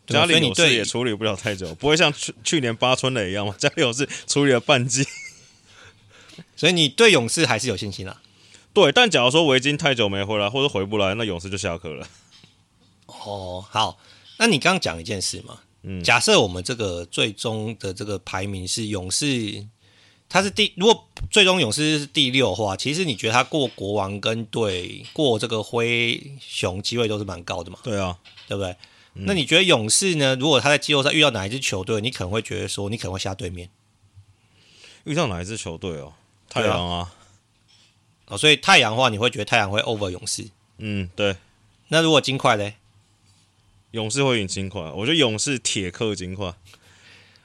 [0.06, 3.54] 家里勇士也处理不了太久，不会像去去年八村垒一样嘛？
[3.58, 5.04] 家里勇士处理了半季，
[6.56, 8.22] 所以你对勇士还是有信心啊？
[8.72, 12.06] 对，但假如说维金太久没回来，或者回不来，那勇士就下课了。
[13.06, 13.98] 哦，好，
[14.38, 15.60] 那你刚刚讲一件事嘛？
[15.82, 19.66] 嗯，假设我们这个最终的这个排名是勇士，
[20.28, 27.78] 他是第，如果最终勇士是第六的话，其实你觉得他过国王跟对过这个灰熊机会都是蛮高的嘛？
[27.82, 28.76] 对啊，对不对？
[29.20, 30.36] 那你觉得勇士呢？
[30.36, 33.70] 如果他在季后赛遇到哪一支球队，你可能会觉得说，你可能会下对面。
[35.04, 36.14] 遇到哪一支球队哦？
[36.48, 37.14] 太阳啊，啊。
[38.26, 40.48] 哦，所以太阳的话，你会觉得太阳会 over 勇士？
[40.78, 41.36] 嗯，对。
[41.88, 42.74] 那如果金块嘞？
[43.92, 44.82] 勇士会赢金块。
[44.82, 46.52] 我觉得勇士铁克金块。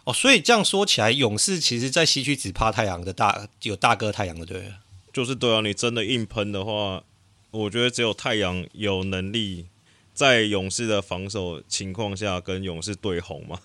[0.03, 4.73] 哦，所以这样说起来，勇士其实在西区只怕太阳的大有大哥太阳的对。
[5.13, 7.03] 就是对啊，你真的硬喷的话，
[7.51, 9.67] 我觉得只有太阳有能力。
[10.21, 13.59] 在勇士的防守情况下，跟勇士对红吗？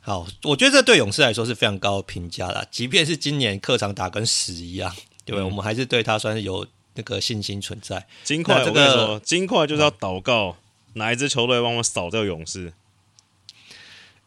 [0.00, 2.66] 好，我觉得这对勇士来说是非常高的评价啦。
[2.68, 4.92] 即便是今年客场打跟屎一样，
[5.24, 8.08] 对、嗯、我们还是对他算是有那个信心存在。
[8.24, 10.56] 金块，这个、我跟你说，金块就是要祷告
[10.94, 12.72] 哪一支球队帮我扫掉勇士。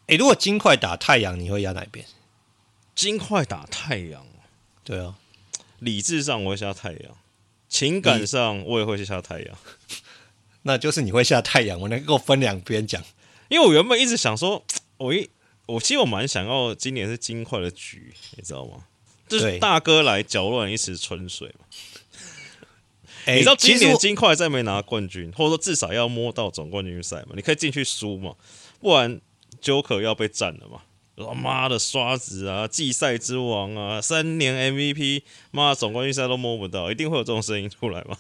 [0.08, 2.06] 诶、欸，如果金块打太阳，你会压哪一边？
[2.96, 4.26] 金块打太阳，
[4.86, 5.16] 对啊，
[5.80, 7.18] 理智上我会下太阳，
[7.68, 9.58] 情感上我也会下太阳。
[10.68, 13.04] 那就是你会下太阳，我能够分两边讲，
[13.50, 14.66] 因为我原本一直想说，
[14.98, 15.30] 我一
[15.68, 18.86] 我其实我蛮想要今年是金块的局，你知道吗？
[19.28, 21.66] 就是大哥来搅乱一池春水嘛。
[23.26, 27.34] 欸、你知道今年金块再没拿冠军，或者说至少要摸到总冠军赛嘛？
[27.36, 28.36] 你可以进去输嘛，
[28.80, 29.22] 不然
[29.62, 30.82] Joker 要被占了嘛？
[31.34, 38.18] 妈的刷子啊，季赛之王啊，三年 MVP，妈总冠军赛都摸不到，一定会有这种声音出来嘛？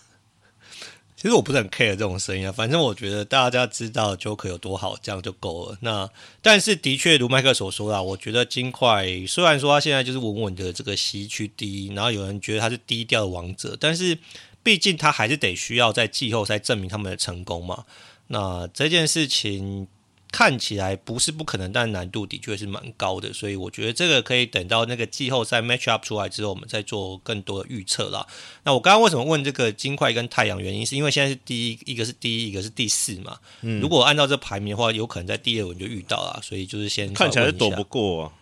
[1.16, 5.78] 其实我不是很 care 这种声音啊，反正我觉得大家知道 Joker 有多好，这样就够了。
[5.82, 6.10] 那
[6.42, 14.18] 但是的确如麦克所说啦，我觉得金块虽然说他现在就是稳稳的这个西区第一，然后有人觉得他是低调的王者，但是
[14.62, 17.86] 毕竟他还是得需要在季后赛证明他们的成功嘛。
[18.28, 19.88] 那这件事情。
[20.32, 28.28] 看起来不是不可能，但难度的确是蛮高的，所以我觉得这个可以等到那个季后赛 match up 出来之后，我们再做更多的预测啦。
[28.64, 30.62] 那我刚刚为什么问这个金块跟太阳？
[30.62, 33.38] 原因是因为现在是第一，一个是第一，一个是第四嘛。
[33.62, 38.34] 嗯，如果按照这排名的话，有可能在第二轮就遇到了，所以就是先看起来是躲不过啊。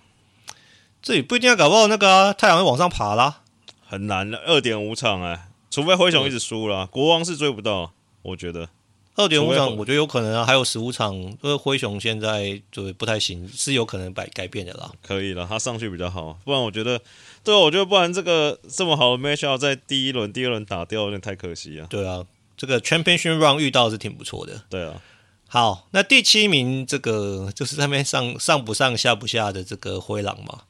[1.01, 3.41] 这里不一定要搞不好那个、啊、太阳会往上爬啦，
[3.85, 8.69] 很难的，二点五场哎，除非灰熊一直输了，国王是追不到，我觉得。
[9.15, 14.91] 二点五场，我觉得有可能啊，还有十五场，因为灰熊现在就不太行，是有可能改改变的啦。
[15.05, 16.99] 可以了，他上去比较好，不然我觉得，
[17.43, 21.85] 对，我觉得不然这个这么好的 match 在第一轮、第二轮打掉，有点太可惜啊。
[21.91, 22.25] 对啊，
[22.57, 24.63] 这个 championship run 遇到是挺不错的。
[24.67, 24.99] 对啊，
[25.47, 30.61] 好，那第七名这个就是他面上上不上下不下的这个灰狼嘛。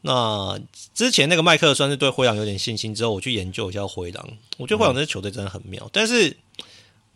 [0.00, 0.58] 那
[0.94, 4.26] 之前那个麦克算是对灰狼有点信心，之后我去研究一下灰狼，
[4.56, 6.34] 我觉得灰狼这支球队真的很妙，嗯、但是。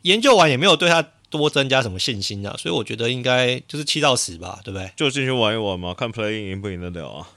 [0.09, 4.91] 研究完也没有对他多增加什么信心啊，所以我觉得应该就是七到十吧，对不对？
[4.97, 7.29] 就进去玩一玩嘛，看 playing 赢不赢得了啊。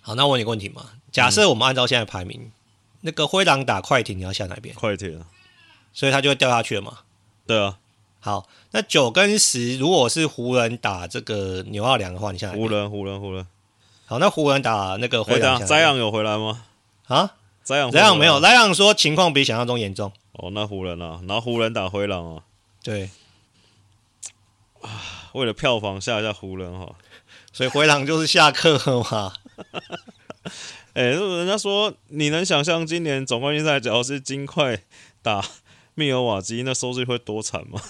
[0.00, 2.52] 好，那我问你个问题嘛，假设我们按照现在排名，嗯、
[3.02, 4.74] 那个灰狼打快艇，你要下哪边？
[4.74, 5.22] 快艇，
[5.92, 6.98] 所以他就会掉下去了嘛？
[7.46, 7.78] 对啊。
[8.18, 12.56] 好，那九跟十，如果是湖人打这个牛奥良的话，你下哪？
[12.56, 13.46] 湖人，湖人，湖人。
[14.06, 16.64] 好，那湖人打那个灰狼，莱昂有回来吗？
[17.06, 17.34] 啊，
[17.68, 20.12] 莱昂，莱昂没有，莱昂说情况比想象中严重。
[20.32, 22.42] 哦，那湖人啊，然后湖人打灰狼啊，
[22.82, 23.10] 对，
[24.82, 26.94] 啊，为了票房下一下湖人哈，
[27.52, 29.32] 所以灰狼就是下课嘛。
[30.94, 34.82] 哎、欸，人家说你能想象今年总冠军赛，只要是金块
[35.20, 35.44] 打
[35.94, 37.80] 密尔瓦基，那收视率会多惨吗？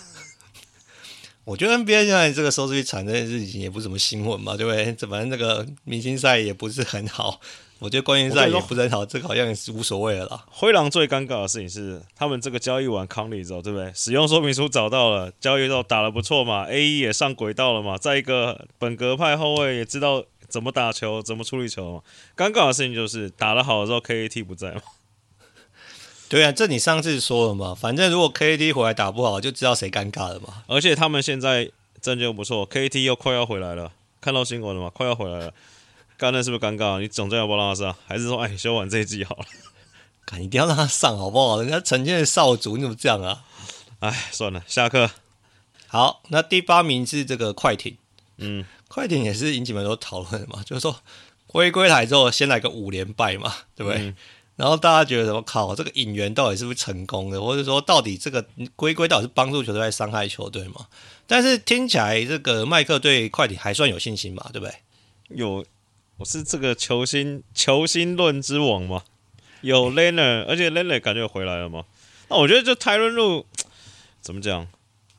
[1.44, 4.92] 我觉得 NBA 现在这个收视率惨这件事情也不是什么新闻嘛，对不对？
[5.08, 7.40] 反正这个明星赛也不是很好。
[7.78, 10.44] 我觉得冠军赛也不是很好，这个好像也是无所谓了啦。
[10.50, 13.92] 灰狼最尴尬的事情是，他们这个交易完康利之后，对不对？
[13.94, 17.00] 使用说明书找到了，交易之后打得不错嘛，A.E.
[17.00, 17.98] 也上轨道了嘛。
[17.98, 22.02] 再一个本格派后卫也知道怎么打球，怎么处理球嘛。
[22.34, 24.42] 尴尬的事情就是打得好的时候，K.A.T.
[24.42, 24.80] 不在嘛。
[26.30, 27.74] 对啊，这你上次说了嘛。
[27.74, 28.72] 反正如果 K.A.T.
[28.72, 30.62] 回来打不好，就知道谁尴尬了嘛。
[30.66, 31.70] 而且他们现在
[32.00, 33.04] 阵就不错，K.A.T.
[33.04, 34.90] 又快要回来了，看到新闻了吗？
[34.94, 35.52] 快要回来了。
[36.18, 37.00] 刚才是不是尴尬？
[37.00, 37.94] 你总这样要不要让他上？
[38.06, 39.44] 还是说，哎，修完这一季好了？
[40.24, 41.60] 看，一定要让他上，好不好？
[41.60, 43.44] 人家曾经的少主，你怎么这样啊？
[44.00, 45.10] 哎，算了，下课。
[45.86, 47.96] 好，那第八名是这个快艇。
[48.38, 51.00] 嗯，快艇也是引起蛮多讨论的嘛，就是说
[51.46, 54.00] 归归来之后先来个五连败嘛，对不对？
[54.02, 54.16] 嗯、
[54.56, 58.44] 然后大家觉得什么靠，这个引援到底是不是成功的，或者说到底这个
[58.74, 60.88] 归归到底是帮助球队，还是伤害球队嘛？
[61.26, 64.74] 但是听起来这个麦克对快艇还算有信心嘛，对不对？
[65.28, 65.64] 有，
[66.18, 69.04] 我是这个球星球星论之王嘛，
[69.60, 71.84] 有 l e n n a r 而且 l e n n a r 感觉回来了嘛。
[72.28, 73.44] 那我觉得就泰伦路
[74.22, 74.66] 怎么讲，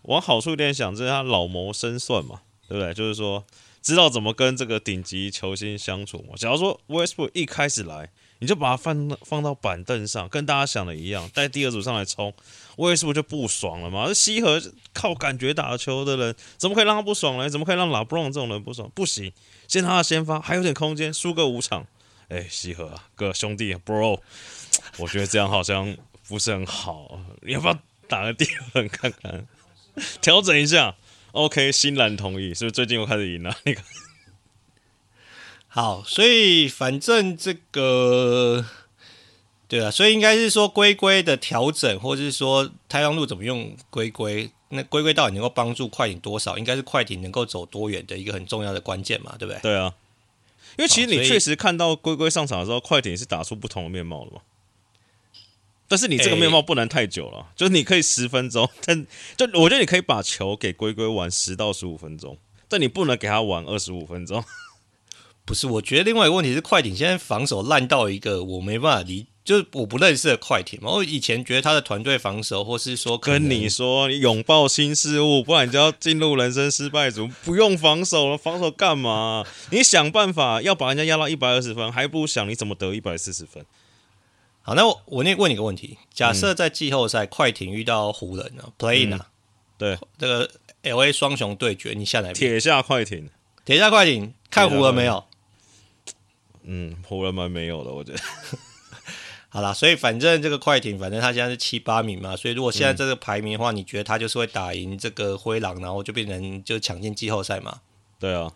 [0.03, 2.93] 往好处一点想，就是他老谋深算嘛，对不对？
[2.95, 3.45] 就是说
[3.81, 6.35] 知道怎么跟这个顶级球星相处嘛。
[6.35, 8.09] 假如说 Westbrook 一开始来。
[8.39, 12.33] 你就把它放放到板凳上，跟大家想的一样，带第二组上来冲，
[12.75, 14.07] 我也是不就不爽了嘛？
[14.07, 14.61] 这西河
[14.93, 17.49] 靠感觉打球的人，怎么可以让他不爽呢？
[17.49, 18.89] 怎么可以让拉布朗这种人不爽？
[18.93, 19.31] 不行，
[19.67, 21.85] 先让他先发，还有点空间，输个五场。
[22.29, 24.19] 哎，西河啊，哥兄弟，bro，
[24.99, 25.95] 我觉得这样好像
[26.27, 29.47] 不是很好，你要不要打个第二轮看看，
[30.21, 30.95] 调整一下
[31.31, 33.55] ？OK，欣然同意，是不是最近又开始赢了？
[33.63, 33.83] 你看。
[35.69, 38.65] 好，所以反正这个，
[39.67, 46.57] 对啊，所以应该是说龟龟的调整，或者是说太阳路怎么用龟龟，那龟龟到底能够帮助快艇多少？
[46.57, 49.61] 应该是快艇能够走多远的一个很重要的关键嘛，对不对？
[49.61, 49.93] 对啊，
[50.77, 54.41] 因为其实你确实看到龟龟上场的时候，快艇是打出不同的面貌的嘛。
[55.89, 59.05] 但是你这个面貌不能太久了，欸、就是你可以十分钟， 但
[59.37, 62.37] 就我觉得你可以把球给龟龟玩十到十五分钟，
[62.67, 64.43] 但你不能给他玩二十五分钟。
[65.47, 70.91] 不是，我觉得另外一个问题是快艇现在防守烂到一个我没办法理，就是我不认识的快艇嘛。
[70.91, 79.45] 我以前觉得他的团队防守，或是说跟你说，你拥抱新事物，不然你就要进入人生失败组，不用防守了，防守干嘛？
[79.71, 83.65] 你想办法要把人家压到一百二十分，还不如想你怎么得一百四十分。
[84.63, 89.27] 好，那我我那问你个问题：假设在季后赛快艇遇到湖人啊，play-in 啊，
[89.77, 90.51] 对这个
[90.83, 92.33] LA 双雄对决，你下哪边？
[92.33, 93.29] 铁下快艇，
[93.63, 95.23] 铁下快艇，看湖人没有？
[96.67, 98.19] 嗯，湖人蛮没有的，我觉得。
[99.49, 107.79] 好啦，所以反正这个快艇，反正他现在是七八名嘛，所以如果现在这个排名的话，嗯、你觉得他就是会打赢这个灰狼，然后就变成就抢进季后赛嘛？
[108.19, 108.51] 对啊。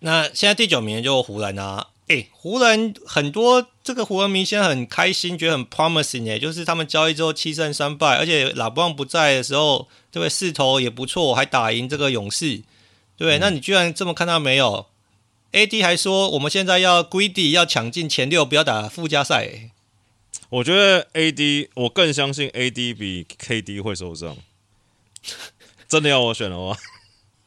[0.00, 12.62] 那现在第九名就湖人啊，诶、欸，湖人很多这个湖人迷现在很开心，觉得很 promising 诶，就是他们交易之后七胜三败，而且拉布旺不在的时候，这位势头也不错，还打赢这个勇士，
[13.16, 14.86] 对，嗯、那你居然这么看到没有
[15.54, 19.70] ？AD 还说，我们现在要 greedy，要抢进前六，不要打附加赛。
[20.50, 24.36] 我觉得 AD，我更相信 AD 比 KD 会受伤。
[25.88, 26.76] 真的要我选的话，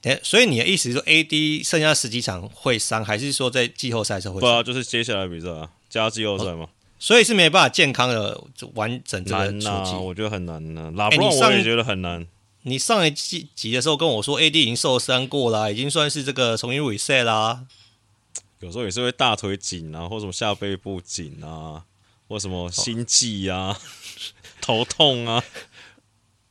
[0.03, 4.49] 哎，所以你的意思是说 AD 剩下十几场会伤，还是说在季后赛时候会伤？
[4.49, 6.69] 不啊，就是接下来比赛啊，加季后赛嘛、哦。
[6.97, 8.41] 所以是没办法健康的
[8.73, 10.93] 完整这个难呐、啊，我觉得很难呐、啊。
[10.95, 12.25] 拉布朗我也觉得很难。
[12.63, 17.65] 你上一季集的时候跟我说 AD 已经受伤过了，已经算是这个重新 reset 啦。
[18.59, 21.83] 有时候也是会大腿紧啊，或什么下背部紧啊，
[22.27, 23.77] 或什么心悸啊、哦、
[24.59, 25.43] 头痛啊，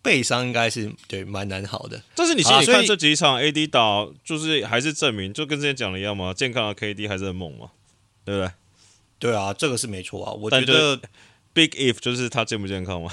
[0.02, 2.02] 背伤应该是对蛮难好的。
[2.14, 7.70] 但是你其实你看这几场 AD 打，就是还是证明，就跟之前讲的一样嘛，健康的 KD 还是很猛嘛，
[8.24, 8.52] 对不对？
[9.18, 10.32] 对啊，这个是没错啊。
[10.32, 11.00] 我觉得
[11.52, 13.10] Big If 就是他健不健康嘛。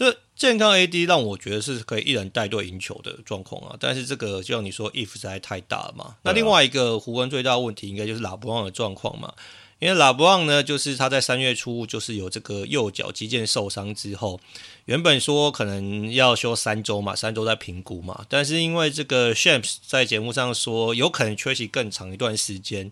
[0.00, 6.04] 这健康 AD 让我觉得是可以一人带队赢球的状况啊，但是这个就像你说，if 实在太大了嘛。
[6.04, 9.34] 啊、那另外一个湖人最大的问题应该就是拉布旺的状况嘛，
[9.78, 14.40] 因为拉布旺呢，就是他在三月初就是有这个右脚肌腱受伤之后，
[14.86, 22.90] 原本说可能要休三周嘛，三周再评估嘛，但是因为这个 Shams 在节目上说有可能缺席更长一段时间。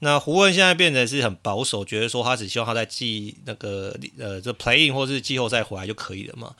[0.00, 6.54] 那湖人现在变得是很保守，觉得说他只希望他在季那个呃这 playing 或是季后赛回来就可以了嘛。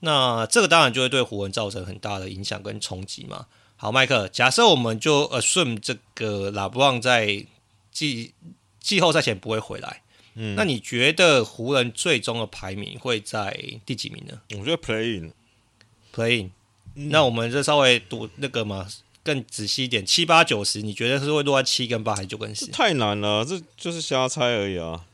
[0.00, 3.46] 那这个当然就会对湖人造成很大的影响跟冲击嘛。
[3.76, 7.44] 好，麦克，假设我们就 assume 这个拉布旺在
[7.90, 8.32] 季
[8.78, 10.02] 季后赛前不会回来，
[10.34, 14.40] 嗯，那你觉得湖人最终的排名会在第几名呢？
[14.52, 16.50] 我觉得 playing，playing，。
[16.94, 18.86] 那我们就稍微读那个嘛。
[19.26, 22.66] 更仔细一点，七八九十，你觉得是会落在七跟八还是九跟十？
[22.68, 25.04] 太难了，这就是瞎猜而已啊。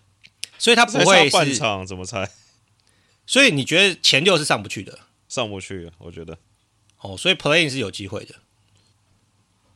[0.58, 2.30] 所以他不会是半场怎么猜？
[3.26, 4.98] 所以你觉得前六是上不去的？
[5.28, 6.36] 上不去，我觉得。
[7.00, 8.34] 哦，所以 playing 是有机会的。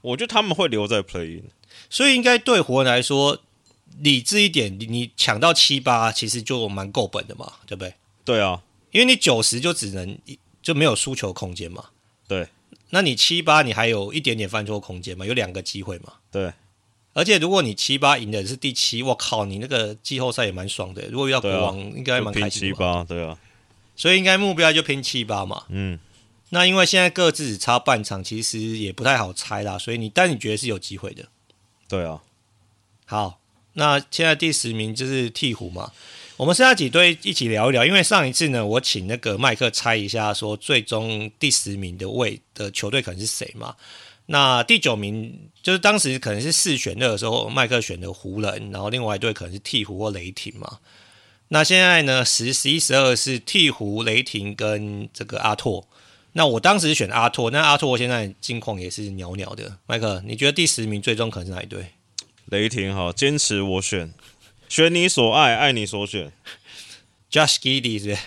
[0.02, 1.44] 我觉得他们会留在 playing，
[1.88, 3.40] 所以应该对湖人来说
[3.98, 7.94] 理智一点，你你抢到七八其实就蛮够本的嘛，对不对？
[8.24, 8.62] 对啊，
[8.92, 10.18] 因为你九十就只能
[10.62, 11.86] 就没有输球空间嘛。
[12.28, 12.46] 对。
[12.96, 15.26] 那你七八，你还有一点点犯错空间嘛？
[15.26, 16.14] 有两个机会嘛？
[16.32, 16.50] 对，
[17.12, 21.06] 而且如果你七八赢的是第七，我靠，你那个季后赛也蛮爽的。
[21.10, 22.68] 如果遇到国王，啊、应该蛮开心的。
[22.68, 23.38] 七八，对啊。
[23.94, 25.64] 所以应该目标就拼七八嘛。
[25.68, 25.98] 嗯。
[26.48, 29.78] 那因为现在各自只差半场，其实也不太好猜啦。
[29.78, 31.26] 所以你，但你觉得是有机会的。
[31.86, 32.22] 对啊。
[33.04, 33.40] 好，
[33.74, 35.92] 那现在第十名就是鹈鹕嘛。
[36.36, 43.74] 我们剩下几队一起聊一聊，因为上一次呢，我请那个麦克猜一下，说最终第十名的位的球队可能是谁嘛？
[44.26, 50.78] 那第九名就是当时可能是四选二的时候，麦克选的湖人，然后另外一队可能是鹈鹕或雷霆嘛。
[51.48, 55.88] 那现在呢，十、十一、十二是鹈鹕、雷霆跟这个阿拓。
[56.32, 59.78] 那我当时选阿拓，那阿拓现在近况也是鸟鸟的。
[59.86, 61.86] 麦克，你觉得第十名最终可能是哪一队？
[62.46, 64.12] 雷霆好，坚持我选，
[64.68, 66.32] 选你所爱，爱你所选。
[67.30, 68.18] Josh Giddey 是不是？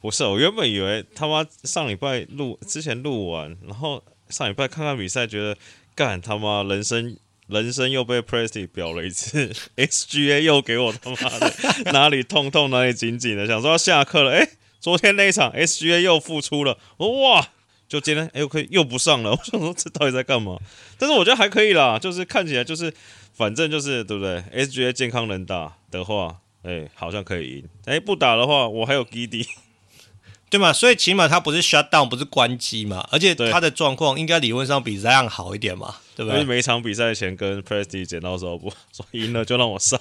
[0.00, 4.02] 不是，我原本以为他妈上礼拜录之前录完，然后。
[4.30, 5.56] 上礼拜看看比赛，觉得
[5.94, 7.14] 干他妈人生
[7.46, 11.52] 人生又被 Presty 表了一次， SGA 又给我他妈的
[11.92, 14.32] 哪里痛痛哪里紧紧的，想说要下课了。
[14.32, 14.48] 哎，
[14.80, 17.48] 昨天那一场 SGA 又复出了，哇！
[17.86, 20.58] 就今天哎又可以又不上了， 我想说这到底在干嘛？
[20.98, 22.92] 但是我觉得还可以啦，就是看起来就是
[23.34, 27.68] 反正就是对不对？SGA 健康能打的话，哎好像可以赢。
[27.84, 29.46] 哎不打的话，我还有 Giddey。
[30.50, 36.40] 对嘛，所以起码他不是 shut down，不是关机嘛，而且他的状况应该理论上比 Zion 好一点嘛，对不对？
[36.40, 39.98] 因为每一场比赛前跟 Presty 剪刀手不说 赢了就让我上，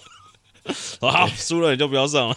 [1.02, 2.36] 好输了你就不要上了，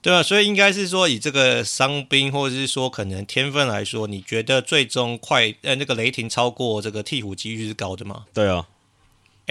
[0.00, 8.26] 对啊，所以应该是说以这个伤兵或者是说可能天分来说，你觉得最终快呃那个雷霆超过这个鵜鹕几率是高的吗？
[8.32, 8.68] 对啊，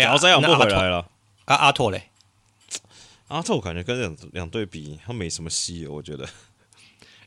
[0.04, 1.08] 然后 Zion 不回来了，
[1.46, 2.10] 啊阿拓嘞，
[3.28, 6.28] 阿拓我感觉跟两两队比他没什么戏，我觉得。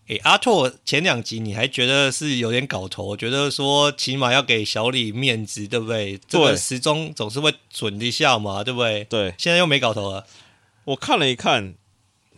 [0.07, 6.17] 诶、欸，阿拓前两集你还觉得是有点搞头，觉得说起码要给小李面子，对不对？
[6.17, 9.05] 对，这个时钟总是会准一下嘛，对不对？
[9.05, 10.27] 对，现在又没搞头了。
[10.85, 11.75] 我看了一看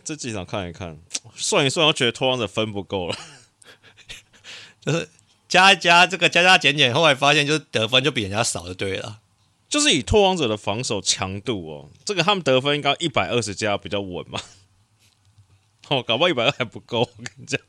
[0.03, 0.99] 这几场，看一看，
[1.35, 3.17] 算一算，我觉得拓荒者分不够了，
[4.81, 5.09] 就是
[5.47, 9.21] 加一加这个加加减减，后来发现就是得分就比人家少，就对了。
[9.73, 14.39] 就是以拓荒者的防守强度哦，这个他们得分应该一百二十加比较稳嘛。
[15.89, 17.59] 哦，搞不好一百二还不够，我跟你讲。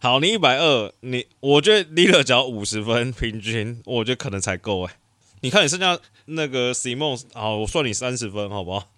[0.00, 4.96] 好，你一百二，你我觉得 l i l 只要五十分平均，我觉得可能才够哎。
[5.42, 8.88] 你看你剩下那个 Simons，好，我算你三十分，好不好？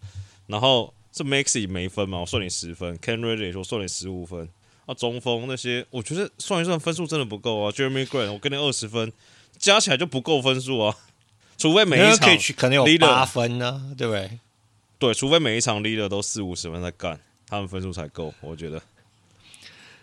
[0.47, 2.97] 然后这 Maxey 没分嘛，我算你十分。
[3.01, 4.49] Cam Reddish 我算你十五分。
[4.87, 7.71] 啊，中锋那些，我觉得算一算分数真的不够啊。
[7.71, 9.13] Jeremy Grant 我给你二十分，
[9.59, 10.97] 加起来就不够分数啊。
[11.59, 14.39] 除非每一场可能有八分呢、啊，对不对？
[14.99, 17.19] 对，除非每一场 Lillard 都四五十分在干。
[17.49, 18.83] 他们分数才够，我觉得。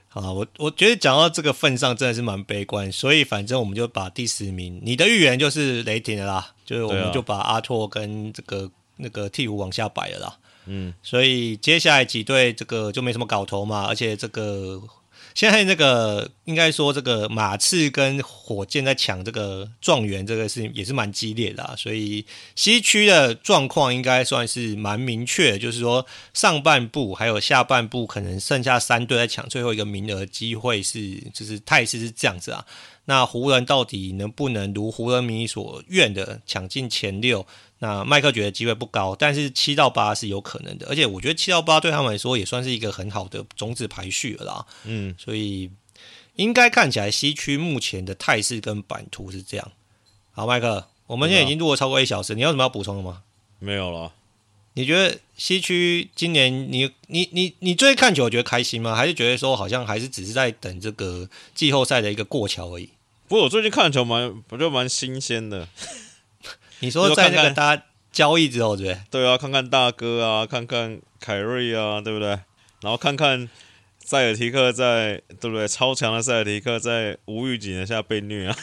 [0.08, 2.92] 好，我我觉得讲到这个份上，真的是蛮悲观。
[2.92, 10.38] 所以反正我们就把第十名，你的预言就是雷霆的啦，就是我们就把阿拓跟这个那个鵜鹕往下摆了啦。
[10.66, 14.82] 嗯，所以接下来几队这个就没什么搞头嘛，而且这个。
[15.36, 21.76] 现在那个应该说，这个马刺跟火箭在抢这个状元，这个事情也是蛮激烈的啊。
[21.76, 22.26] 所以
[22.56, 32.66] 西区的状况应该算是蛮明确，就是说上半部还有下半部可能剩下三队在抢最后一个名额，机会是就是态势是这样子啊。
[33.06, 37.46] 那湖人到底能不能如湖人迷所愿的抢进前六？
[37.80, 44.66] 那麦克觉得机会不高，但是七到八是有可能的，而且我觉得七到八对他们来说也算是一个很好的种子排序了啦。
[44.86, 45.70] 嗯，所以
[46.36, 49.72] 应该看起来西区目前的态势跟版图是这样。
[50.32, 53.24] 好，麦克，我们现在已经录了超过一小时，你有什么要补充的吗？
[53.60, 54.14] 没有了。
[54.76, 58.96] 你觉得西区今年你你你你最近看球觉得开心吗？
[58.96, 62.90] 还是觉得说好像还是只是在等这个季后赛的一个过桥而已？
[63.28, 65.68] 不过我最近看球蛮不就蛮新鲜的。
[66.84, 69.02] 你说在那个大家交易之后，对不对？
[69.10, 72.28] 对啊，看看大哥啊，看看凯瑞啊，对不对？
[72.82, 73.50] 然后看看
[74.04, 75.66] 塞尔提克在，对不对？
[75.66, 78.58] 超强的塞尔提克在无预警的下被虐啊！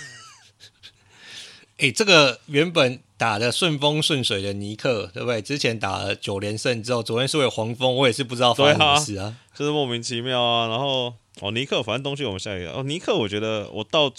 [1.79, 5.41] 哎、欸，这个原本打的顺风顺水的尼克，对不对？
[5.41, 10.69] 之前打了九连胜之后，昨天输给黄蜂，我也是不知道发生什么事啊，就是莫名其妙啊。
[10.69, 14.13] 然后哦，尼克，反正东西我们下一个哦，尼克，我觉得我到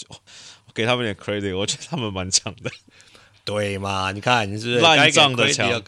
[0.74, 2.70] 给他们点 credit，我觉得他们蛮强的。
[3.44, 4.12] 对嘛？
[4.12, 5.82] 你看你是烂账的强，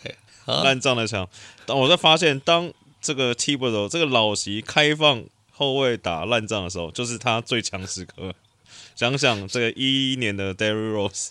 [0.47, 1.29] 烂账的强。
[1.67, 8.35] 当我在发现，当这个 Thibodeau 这个老席开放后卫打烂账的时候，就是他最强时刻。
[8.97, 11.29] 想想这个一一年的 Derrick Rose，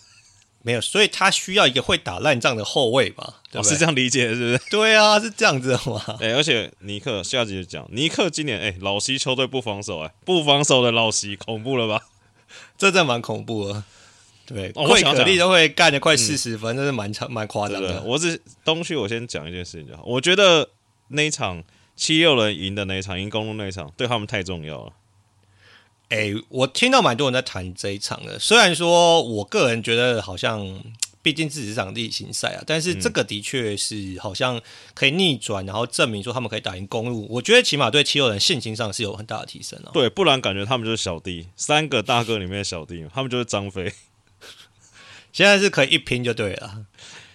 [0.62, 3.34] 没有，所以他需要一个会打烂账的后卫嘛？
[3.50, 4.64] 对对哦、是这样理解的，是不是？
[4.70, 6.02] 对啊，是这样子的嘛？
[6.20, 12.06] 哎、欸，而且尼克下集就讲，尼克今年哎、欸，老席球队不防守哎、欸，不防守的老席恐怖了吧？
[12.76, 13.84] 这真蛮恐怖的。
[14.46, 18.02] 对，贵可力都会干的快四十分，真是蛮长蛮夸张的。
[18.02, 20.02] 我是东区，我先讲一件事情就好。
[20.04, 20.68] 我觉得
[21.08, 21.64] 那一场
[21.96, 24.92] 七六人赢的那一场，赢公路那一场，对他们太重要了。
[26.10, 30.78] 哎、欸，我听到蛮多人在谈这一场的，虽然说我个人觉得好像，
[31.22, 34.60] 毕竟这是一场例行赛啊，但是这个的确是好像
[34.92, 37.26] 可以逆转，然后证明说他们可以打赢公路。
[37.30, 39.90] 我觉得起码对七六人信心上是有很大的提升啊。
[39.94, 43.90] 对，不然感觉他们就是小弟，三个大哥里面的小弟，他们就是张飞。
[45.34, 46.86] 现在是可以一拼就对了，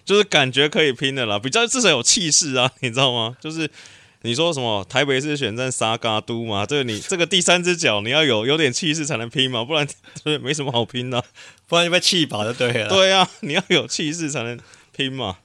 [0.06, 3.36] 就是感觉可以拼的啦，比较至少有气势啊， 你知道吗？
[3.42, 3.70] 就是
[4.22, 9.86] 你说什么台北是选战沙嘎都嘛，这个你这个第三只脚你要有有点气势才能拼嘛，不然
[10.24, 11.26] 对没什么好拼的，啊，
[11.68, 12.88] 不然就被气跑就对了。
[12.88, 14.58] 对啊，你要有气势才能
[14.96, 15.40] 拼嘛。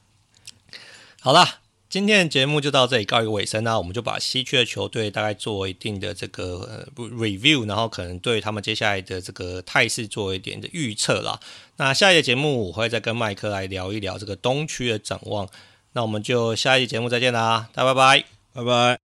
[1.20, 1.59] 好啦。
[1.86, 11.38] 今天的节目就到这里告一个尾声啦，我们就把西区的球队大概做一定的这个 review，然后可能对他们接下来的这个态势做一点的预测啦。
[11.76, 15.48] 那下一节节目我会再跟麦克来聊一聊这个东区的展望。
[15.92, 19.03] 那我们就下一节节目再见啦，大家拜拜，拜拜。